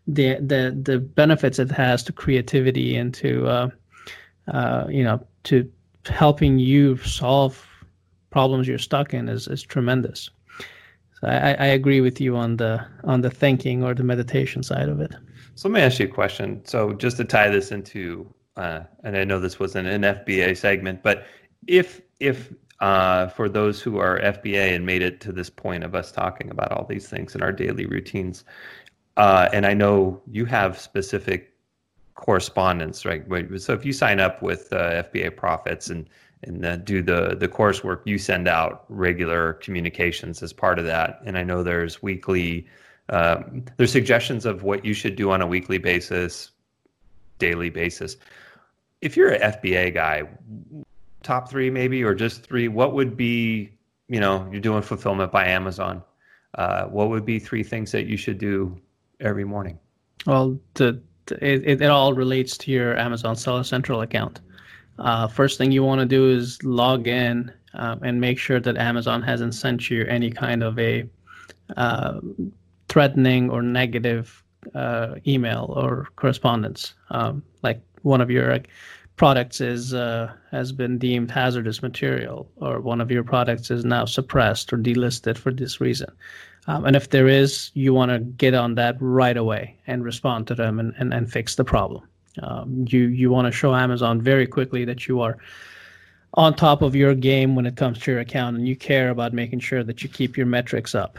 The 0.06 0.36
the 0.36 0.78
the 0.82 0.98
benefits 0.98 1.58
it 1.58 1.70
has 1.72 2.02
to 2.04 2.12
creativity 2.12 2.96
and 2.96 3.12
to 3.14 3.46
uh, 3.46 3.70
uh, 4.50 4.86
you 4.88 5.04
know, 5.04 5.24
to 5.44 5.70
helping 6.06 6.58
you 6.58 6.96
solve 6.98 7.66
problems 8.30 8.66
you're 8.66 8.78
stuck 8.78 9.12
in 9.14 9.28
is, 9.28 9.48
is 9.48 9.62
tremendous. 9.62 10.30
So 11.20 11.28
I, 11.28 11.52
I 11.52 11.66
agree 11.66 12.00
with 12.00 12.20
you 12.20 12.36
on 12.36 12.56
the 12.56 12.84
on 13.04 13.20
the 13.20 13.30
thinking 13.30 13.84
or 13.84 13.94
the 13.94 14.04
meditation 14.04 14.62
side 14.62 14.88
of 14.88 15.00
it. 15.00 15.12
So 15.54 15.68
let 15.68 15.74
me 15.74 15.80
ask 15.82 15.98
you 15.98 16.06
a 16.06 16.08
question. 16.08 16.64
So 16.64 16.92
just 16.94 17.18
to 17.18 17.24
tie 17.24 17.48
this 17.48 17.72
into 17.72 18.32
uh, 18.56 18.80
and 19.04 19.16
I 19.16 19.24
know 19.24 19.38
this 19.38 19.58
wasn't 19.58 19.88
an 19.88 20.02
FBA 20.02 20.56
segment, 20.56 21.02
but 21.02 21.26
if 21.66 22.00
if 22.20 22.52
uh, 22.80 23.28
for 23.28 23.48
those 23.48 23.80
who 23.80 23.98
are 23.98 24.18
FBA 24.20 24.74
and 24.74 24.86
made 24.86 25.02
it 25.02 25.20
to 25.20 25.32
this 25.32 25.50
point 25.50 25.84
of 25.84 25.94
us 25.94 26.10
talking 26.10 26.50
about 26.50 26.72
all 26.72 26.86
these 26.86 27.08
things 27.08 27.34
in 27.34 27.42
our 27.42 27.52
daily 27.52 27.84
routines, 27.84 28.44
uh, 29.18 29.48
and 29.52 29.66
I 29.66 29.74
know 29.74 30.22
you 30.26 30.46
have 30.46 30.78
specific 30.78 31.52
correspondence, 32.20 33.04
right? 33.04 33.24
So 33.60 33.72
if 33.72 33.84
you 33.84 33.92
sign 33.92 34.20
up 34.20 34.42
with 34.42 34.72
uh, 34.72 35.02
FBA 35.04 35.36
Profits 35.36 35.88
and 35.88 36.08
and 36.42 36.84
do 36.84 37.02
the 37.02 37.36
the 37.38 37.48
coursework, 37.48 38.02
you 38.04 38.18
send 38.18 38.46
out 38.46 38.84
regular 38.88 39.54
communications 39.54 40.42
as 40.42 40.52
part 40.52 40.78
of 40.78 40.84
that. 40.86 41.20
And 41.24 41.36
I 41.36 41.42
know 41.42 41.62
there's 41.62 42.02
weekly 42.02 42.66
um, 43.08 43.64
there's 43.76 43.90
suggestions 43.90 44.46
of 44.46 44.62
what 44.62 44.84
you 44.84 44.94
should 44.94 45.16
do 45.16 45.30
on 45.30 45.42
a 45.42 45.46
weekly 45.46 45.78
basis, 45.78 46.52
daily 47.38 47.70
basis. 47.70 48.16
If 49.00 49.16
you're 49.16 49.30
an 49.30 49.52
FBA 49.52 49.94
guy, 49.94 50.24
top 51.22 51.50
three 51.50 51.70
maybe 51.70 52.04
or 52.04 52.14
just 52.14 52.42
three, 52.42 52.68
what 52.68 52.94
would 52.94 53.16
be 53.16 53.70
you 54.08 54.20
know 54.20 54.46
you're 54.52 54.60
doing 54.60 54.82
fulfillment 54.82 55.32
by 55.32 55.46
Amazon? 55.46 56.02
Uh, 56.54 56.84
what 56.84 57.08
would 57.08 57.24
be 57.24 57.38
three 57.38 57.62
things 57.62 57.92
that 57.92 58.06
you 58.06 58.16
should 58.16 58.38
do 58.38 58.78
every 59.20 59.44
morning? 59.44 59.78
Well, 60.26 60.58
the, 60.74 61.00
it, 61.32 61.82
it 61.82 61.90
all 61.90 62.12
relates 62.12 62.56
to 62.58 62.70
your 62.70 62.96
Amazon 62.96 63.36
Seller 63.36 63.64
Central 63.64 64.00
account. 64.02 64.40
Uh, 64.98 65.26
first 65.26 65.58
thing 65.58 65.72
you 65.72 65.82
want 65.82 66.00
to 66.00 66.06
do 66.06 66.30
is 66.30 66.62
log 66.62 67.06
in 67.06 67.52
um, 67.74 68.02
and 68.02 68.20
make 68.20 68.38
sure 68.38 68.60
that 68.60 68.76
Amazon 68.76 69.22
hasn't 69.22 69.54
sent 69.54 69.90
you 69.90 70.04
any 70.06 70.30
kind 70.30 70.62
of 70.62 70.78
a 70.78 71.08
uh, 71.76 72.20
threatening 72.88 73.50
or 73.50 73.62
negative 73.62 74.42
uh, 74.74 75.14
email 75.26 75.72
or 75.76 76.08
correspondence. 76.16 76.94
Um, 77.10 77.42
like 77.62 77.80
one 78.02 78.20
of 78.20 78.30
your 78.30 78.58
products 79.16 79.60
is 79.60 79.94
uh, 79.94 80.32
has 80.50 80.72
been 80.72 80.98
deemed 80.98 81.30
hazardous 81.30 81.82
material, 81.82 82.50
or 82.56 82.80
one 82.80 83.00
of 83.00 83.10
your 83.10 83.22
products 83.22 83.70
is 83.70 83.84
now 83.84 84.04
suppressed 84.04 84.72
or 84.72 84.78
delisted 84.78 85.38
for 85.38 85.52
this 85.52 85.80
reason. 85.80 86.10
Um, 86.70 86.84
and 86.84 86.94
if 86.94 87.10
there 87.10 87.26
is, 87.26 87.72
you 87.74 87.92
want 87.92 88.12
to 88.12 88.20
get 88.20 88.54
on 88.54 88.76
that 88.76 88.96
right 89.00 89.36
away 89.36 89.76
and 89.88 90.04
respond 90.04 90.46
to 90.46 90.54
them 90.54 90.78
and, 90.78 90.94
and, 90.98 91.12
and 91.12 91.30
fix 91.30 91.56
the 91.56 91.64
problem. 91.64 92.08
Um, 92.40 92.84
you 92.88 93.08
you 93.08 93.28
want 93.28 93.46
to 93.46 93.52
show 93.52 93.74
Amazon 93.74 94.22
very 94.22 94.46
quickly 94.46 94.84
that 94.84 95.08
you 95.08 95.20
are 95.20 95.36
on 96.34 96.54
top 96.54 96.80
of 96.82 96.94
your 96.94 97.12
game 97.16 97.56
when 97.56 97.66
it 97.66 97.76
comes 97.76 97.98
to 97.98 98.12
your 98.12 98.20
account 98.20 98.56
and 98.56 98.68
you 98.68 98.76
care 98.76 99.10
about 99.10 99.32
making 99.32 99.58
sure 99.58 99.82
that 99.82 100.04
you 100.04 100.08
keep 100.08 100.36
your 100.36 100.46
metrics 100.46 100.94
up. 100.94 101.18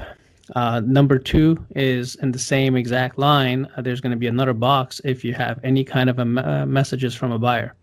Uh, 0.55 0.79
number 0.79 1.20
two 1.20 1.58
is 1.75 2.15
in 2.15 2.31
the 2.31 2.39
same 2.39 2.77
exact 2.77 3.17
line, 3.17 3.67
uh, 3.75 3.81
there's 3.81 4.00
going 4.00 4.12
to 4.12 4.17
be 4.17 4.27
another 4.27 4.53
box 4.53 5.01
if 5.03 5.22
you 5.25 5.34
have 5.34 5.60
any 5.65 5.84
kind 5.84 6.10
of 6.10 6.17
a, 6.17 6.22
uh, 6.22 6.65
messages 6.65 7.13
from 7.13 7.34
a 7.34 7.39
buyer. 7.39 7.75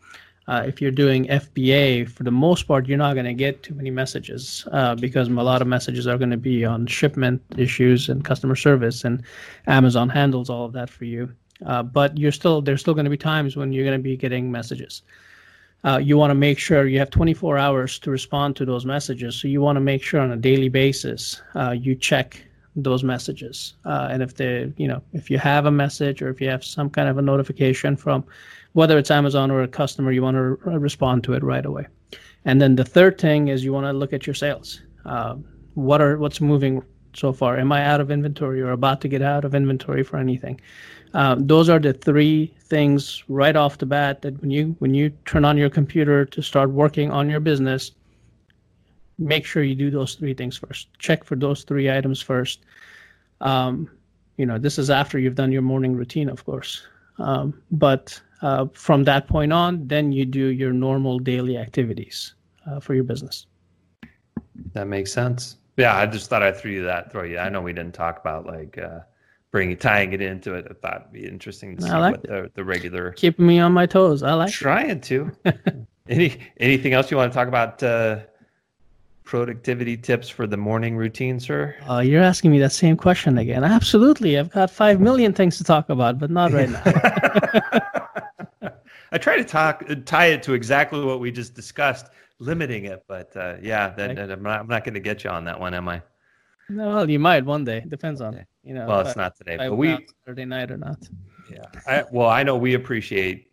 Uh, 0.48 0.64
if 0.66 0.80
you're 0.80 0.90
doing 0.90 1.26
FBA, 1.26 2.08
for 2.08 2.22
the 2.24 2.30
most 2.30 2.62
part, 2.62 2.88
you're 2.88 2.96
not 2.96 3.12
going 3.12 3.26
to 3.26 3.34
get 3.34 3.62
too 3.62 3.74
many 3.74 3.90
messages 3.90 4.66
uh, 4.72 4.94
because 4.94 5.28
a 5.28 5.32
lot 5.32 5.60
of 5.60 5.68
messages 5.68 6.06
are 6.06 6.16
going 6.16 6.30
to 6.30 6.38
be 6.38 6.64
on 6.64 6.86
shipment 6.86 7.42
issues 7.58 8.08
and 8.08 8.24
customer 8.24 8.56
service, 8.56 9.04
and 9.04 9.22
Amazon 9.66 10.08
handles 10.08 10.48
all 10.48 10.64
of 10.64 10.72
that 10.72 10.88
for 10.88 11.04
you. 11.04 11.30
Uh, 11.66 11.82
but 11.82 12.16
you're 12.16 12.32
still 12.32 12.62
there's 12.62 12.80
still 12.80 12.94
going 12.94 13.04
to 13.04 13.10
be 13.10 13.16
times 13.16 13.56
when 13.56 13.72
you're 13.72 13.84
going 13.84 13.98
to 13.98 14.02
be 14.02 14.16
getting 14.16 14.50
messages. 14.50 15.02
Uh, 15.84 15.98
you 15.98 16.16
want 16.16 16.30
to 16.30 16.34
make 16.34 16.58
sure 16.58 16.86
you 16.86 16.98
have 16.98 17.10
24 17.10 17.58
hours 17.58 17.98
to 17.98 18.10
respond 18.10 18.56
to 18.56 18.64
those 18.64 18.86
messages. 18.86 19.36
So 19.36 19.48
you 19.48 19.60
want 19.60 19.76
to 19.76 19.80
make 19.80 20.02
sure 20.02 20.20
on 20.20 20.32
a 20.32 20.36
daily 20.36 20.68
basis 20.68 21.42
uh, 21.54 21.70
you 21.70 21.94
check 21.94 22.47
those 22.76 23.02
messages. 23.02 23.74
Uh, 23.84 24.08
and 24.10 24.22
if 24.22 24.34
they, 24.34 24.72
you 24.76 24.86
know, 24.86 25.02
if 25.12 25.30
you 25.30 25.38
have 25.38 25.66
a 25.66 25.70
message 25.70 26.22
or 26.22 26.28
if 26.28 26.40
you 26.40 26.48
have 26.48 26.64
some 26.64 26.88
kind 26.90 27.08
of 27.08 27.18
a 27.18 27.22
notification 27.22 27.96
from 27.96 28.24
whether 28.72 28.98
it's 28.98 29.10
Amazon 29.10 29.50
or 29.50 29.62
a 29.62 29.68
customer, 29.68 30.12
you 30.12 30.22
want 30.22 30.36
to 30.36 30.42
re- 30.42 30.76
respond 30.76 31.24
to 31.24 31.32
it 31.32 31.42
right 31.42 31.66
away. 31.66 31.86
And 32.44 32.62
then 32.62 32.76
the 32.76 32.84
third 32.84 33.20
thing 33.20 33.48
is 33.48 33.64
you 33.64 33.72
want 33.72 33.86
to 33.86 33.92
look 33.92 34.12
at 34.12 34.26
your 34.26 34.34
sales. 34.34 34.80
Uh, 35.04 35.36
what 35.74 36.00
are 36.00 36.18
what's 36.18 36.40
moving 36.40 36.82
so 37.14 37.32
far? 37.32 37.56
Am 37.58 37.72
I 37.72 37.84
out 37.84 38.00
of 38.00 38.10
inventory 38.10 38.60
or 38.60 38.70
about 38.70 39.00
to 39.02 39.08
get 39.08 39.22
out 39.22 39.44
of 39.44 39.54
inventory 39.54 40.02
for 40.02 40.16
anything? 40.18 40.60
Um, 41.14 41.46
those 41.46 41.68
are 41.68 41.78
the 41.78 41.92
three 41.92 42.54
things 42.60 43.24
right 43.28 43.56
off 43.56 43.78
the 43.78 43.86
bat 43.86 44.22
that 44.22 44.40
when 44.40 44.50
you 44.50 44.76
when 44.78 44.94
you 44.94 45.10
turn 45.24 45.44
on 45.44 45.56
your 45.56 45.70
computer 45.70 46.24
to 46.26 46.42
start 46.42 46.70
working 46.70 47.10
on 47.10 47.30
your 47.30 47.40
business, 47.40 47.92
make 49.18 49.44
sure 49.44 49.62
you 49.62 49.74
do 49.74 49.90
those 49.90 50.14
three 50.14 50.34
things 50.34 50.56
first. 50.56 50.88
Check 50.98 51.24
for 51.24 51.36
those 51.36 51.64
three 51.64 51.90
items 51.90 52.22
first. 52.22 52.60
Um, 53.40 53.90
you 54.36 54.46
know, 54.46 54.58
this 54.58 54.78
is 54.78 54.90
after 54.90 55.18
you've 55.18 55.34
done 55.34 55.52
your 55.52 55.62
morning 55.62 55.94
routine, 55.96 56.28
of 56.28 56.44
course. 56.44 56.86
Um, 57.18 57.60
but 57.72 58.20
uh, 58.42 58.66
from 58.72 59.04
that 59.04 59.26
point 59.26 59.52
on, 59.52 59.86
then 59.88 60.12
you 60.12 60.24
do 60.24 60.46
your 60.46 60.72
normal 60.72 61.18
daily 61.18 61.56
activities 61.56 62.34
uh, 62.66 62.78
for 62.78 62.94
your 62.94 63.04
business. 63.04 63.46
That 64.72 64.86
makes 64.86 65.12
sense. 65.12 65.56
Yeah, 65.76 65.96
I 65.96 66.06
just 66.06 66.28
thought 66.28 66.42
I'd 66.42 66.56
throw 66.56 66.70
you 66.70 66.84
that. 66.84 67.10
Throw 67.12 67.24
you. 67.24 67.38
I 67.38 67.48
know 67.48 67.60
we 67.60 67.72
didn't 67.72 67.94
talk 67.94 68.18
about 68.18 68.46
like 68.46 68.78
uh, 68.78 69.00
bringing 69.50 69.76
tying 69.76 70.12
it 70.12 70.20
into 70.20 70.54
it. 70.54 70.66
I 70.68 70.74
thought 70.74 71.00
it'd 71.02 71.12
be 71.12 71.26
interesting 71.26 71.76
to 71.76 71.82
see 71.82 71.90
like 71.90 72.12
what 72.12 72.22
the, 72.22 72.50
the 72.54 72.64
regular 72.64 73.12
keeping 73.12 73.46
me 73.46 73.60
on 73.60 73.72
my 73.72 73.86
toes. 73.86 74.22
I 74.22 74.34
like 74.34 74.52
trying 74.52 74.90
it. 74.90 75.02
to. 75.04 75.32
Any 76.08 76.38
anything 76.58 76.94
else 76.94 77.10
you 77.10 77.18
want 77.18 77.30
to 77.30 77.36
talk 77.36 77.48
about? 77.48 77.82
Uh, 77.82 78.20
productivity 79.28 79.94
tips 79.94 80.30
for 80.30 80.46
the 80.46 80.56
morning 80.56 80.96
routine, 80.96 81.38
sir? 81.38 81.76
Uh, 81.88 81.98
you're 81.98 82.22
asking 82.22 82.50
me 82.50 82.58
that 82.58 82.72
same 82.72 82.96
question 82.96 83.36
again. 83.36 83.62
Absolutely, 83.62 84.38
I've 84.38 84.50
got 84.50 84.70
five 84.70 85.00
million 85.00 85.34
things 85.34 85.58
to 85.58 85.64
talk 85.64 85.90
about, 85.90 86.18
but 86.18 86.30
not 86.30 86.50
right 86.50 86.70
now. 86.70 86.82
I 89.12 89.18
try 89.18 89.36
to 89.36 89.44
talk 89.44 89.84
tie 90.06 90.26
it 90.26 90.42
to 90.44 90.54
exactly 90.54 91.04
what 91.04 91.20
we 91.20 91.30
just 91.30 91.54
discussed, 91.54 92.06
limiting 92.38 92.86
it, 92.86 93.04
but 93.06 93.36
uh, 93.36 93.56
yeah, 93.60 93.90
then, 93.90 94.14
then 94.14 94.30
I'm 94.30 94.42
not, 94.42 94.60
I'm 94.60 94.66
not 94.66 94.84
going 94.84 94.94
to 94.94 95.00
get 95.00 95.24
you 95.24 95.30
on 95.30 95.44
that 95.44 95.60
one, 95.60 95.74
am 95.74 95.90
I? 95.90 96.02
No, 96.70 96.88
well, 96.88 97.10
you 97.10 97.18
might 97.18 97.44
one 97.44 97.64
day. 97.64 97.84
Depends 97.86 98.22
on 98.22 98.44
you 98.64 98.74
know. 98.74 98.86
Well, 98.86 99.00
it's 99.00 99.16
not 99.16 99.36
today, 99.36 99.56
but 99.58 99.76
we 99.76 100.06
Saturday 100.24 100.46
night 100.46 100.70
or 100.70 100.78
not. 100.78 101.06
Yeah. 101.52 101.64
I, 101.86 102.04
well, 102.10 102.28
I 102.28 102.42
know 102.42 102.56
we 102.56 102.74
appreciate 102.74 103.50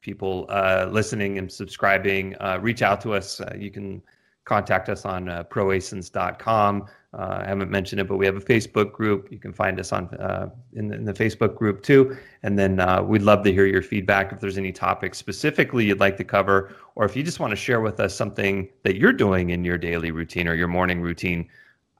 people 0.00 0.46
uh, 0.48 0.88
listening 0.90 1.38
and 1.38 1.50
subscribing. 1.50 2.34
Uh, 2.40 2.58
reach 2.60 2.82
out 2.82 3.00
to 3.02 3.14
us. 3.14 3.40
Uh, 3.40 3.52
you 3.56 3.70
can 3.70 4.02
contact 4.48 4.88
us 4.88 5.04
on 5.04 5.28
uh, 5.28 5.44
proasins.com. 5.44 6.86
Uh, 7.14 7.42
I 7.42 7.48
haven't 7.48 7.70
mentioned 7.70 8.00
it, 8.00 8.08
but 8.08 8.16
we 8.16 8.26
have 8.26 8.36
a 8.36 8.40
Facebook 8.40 8.92
group. 8.92 9.30
You 9.30 9.38
can 9.38 9.52
find 9.52 9.78
us 9.78 9.92
on 9.92 10.08
uh, 10.14 10.50
in, 10.74 10.88
the, 10.88 10.96
in, 10.96 11.04
the, 11.04 11.14
Facebook 11.14 11.54
group 11.54 11.82
too. 11.82 12.16
And 12.42 12.58
then 12.58 12.80
uh, 12.80 13.02
we'd 13.02 13.22
love 13.22 13.42
to 13.44 13.52
hear 13.52 13.64
your 13.64 13.82
feedback 13.82 14.32
if 14.32 14.40
there's 14.40 14.58
any 14.58 14.72
topics 14.72 15.16
specifically 15.16 15.86
you'd 15.86 16.00
like 16.00 16.16
to 16.18 16.24
cover, 16.24 16.74
or 16.96 17.04
if 17.06 17.16
you 17.16 17.22
just 17.22 17.40
want 17.40 17.50
to 17.50 17.56
share 17.56 17.80
with 17.80 17.98
us 18.00 18.14
something 18.14 18.68
that 18.82 18.96
you're 18.96 19.12
doing 19.12 19.50
in 19.50 19.64
your 19.64 19.78
daily 19.78 20.10
routine 20.10 20.48
or 20.48 20.54
your 20.54 20.68
morning 20.68 21.00
routine 21.00 21.48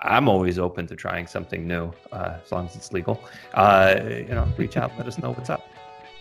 I'm 0.00 0.28
always 0.28 0.58
open 0.58 0.86
to 0.88 0.96
trying 0.96 1.26
something 1.26 1.66
new, 1.66 1.92
uh, 2.12 2.38
as 2.44 2.52
long 2.52 2.66
as 2.66 2.76
it's 2.76 2.92
legal. 2.92 3.20
Uh, 3.54 3.96
you 4.08 4.28
know, 4.28 4.46
reach 4.56 4.76
out, 4.76 4.96
let 4.96 5.06
us 5.06 5.18
know 5.18 5.32
what's 5.32 5.50
up. 5.50 5.68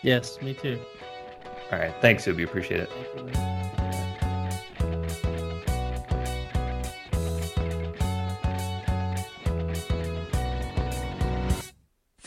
Yes, 0.01 0.41
me 0.41 0.53
too. 0.53 0.79
All 1.71 1.79
right, 1.79 1.93
thanks, 2.01 2.23
Zuby. 2.23 2.43
Appreciate 2.43 2.81
it. 2.81 3.86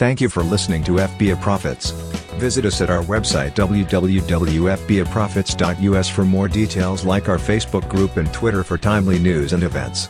Thank 0.01 0.21
you 0.23 0.31
for 0.31 0.43
listening 0.43 0.83
to 0.85 0.93
FBA 0.93 1.43
Profits. 1.43 1.91
Visit 2.41 2.65
us 2.65 2.81
at 2.81 2.89
our 2.89 3.03
website 3.03 3.55
www.fbaprofits.us 3.55 6.09
for 6.09 6.25
more 6.25 6.49
details 6.49 7.05
like 7.05 7.29
our 7.29 7.37
Facebook 7.37 7.87
group 7.91 8.17
and 8.17 8.33
Twitter 8.33 8.65
for 8.65 8.79
timely 8.79 9.19
news 9.19 9.53
and 9.53 9.63
events. 9.63 10.09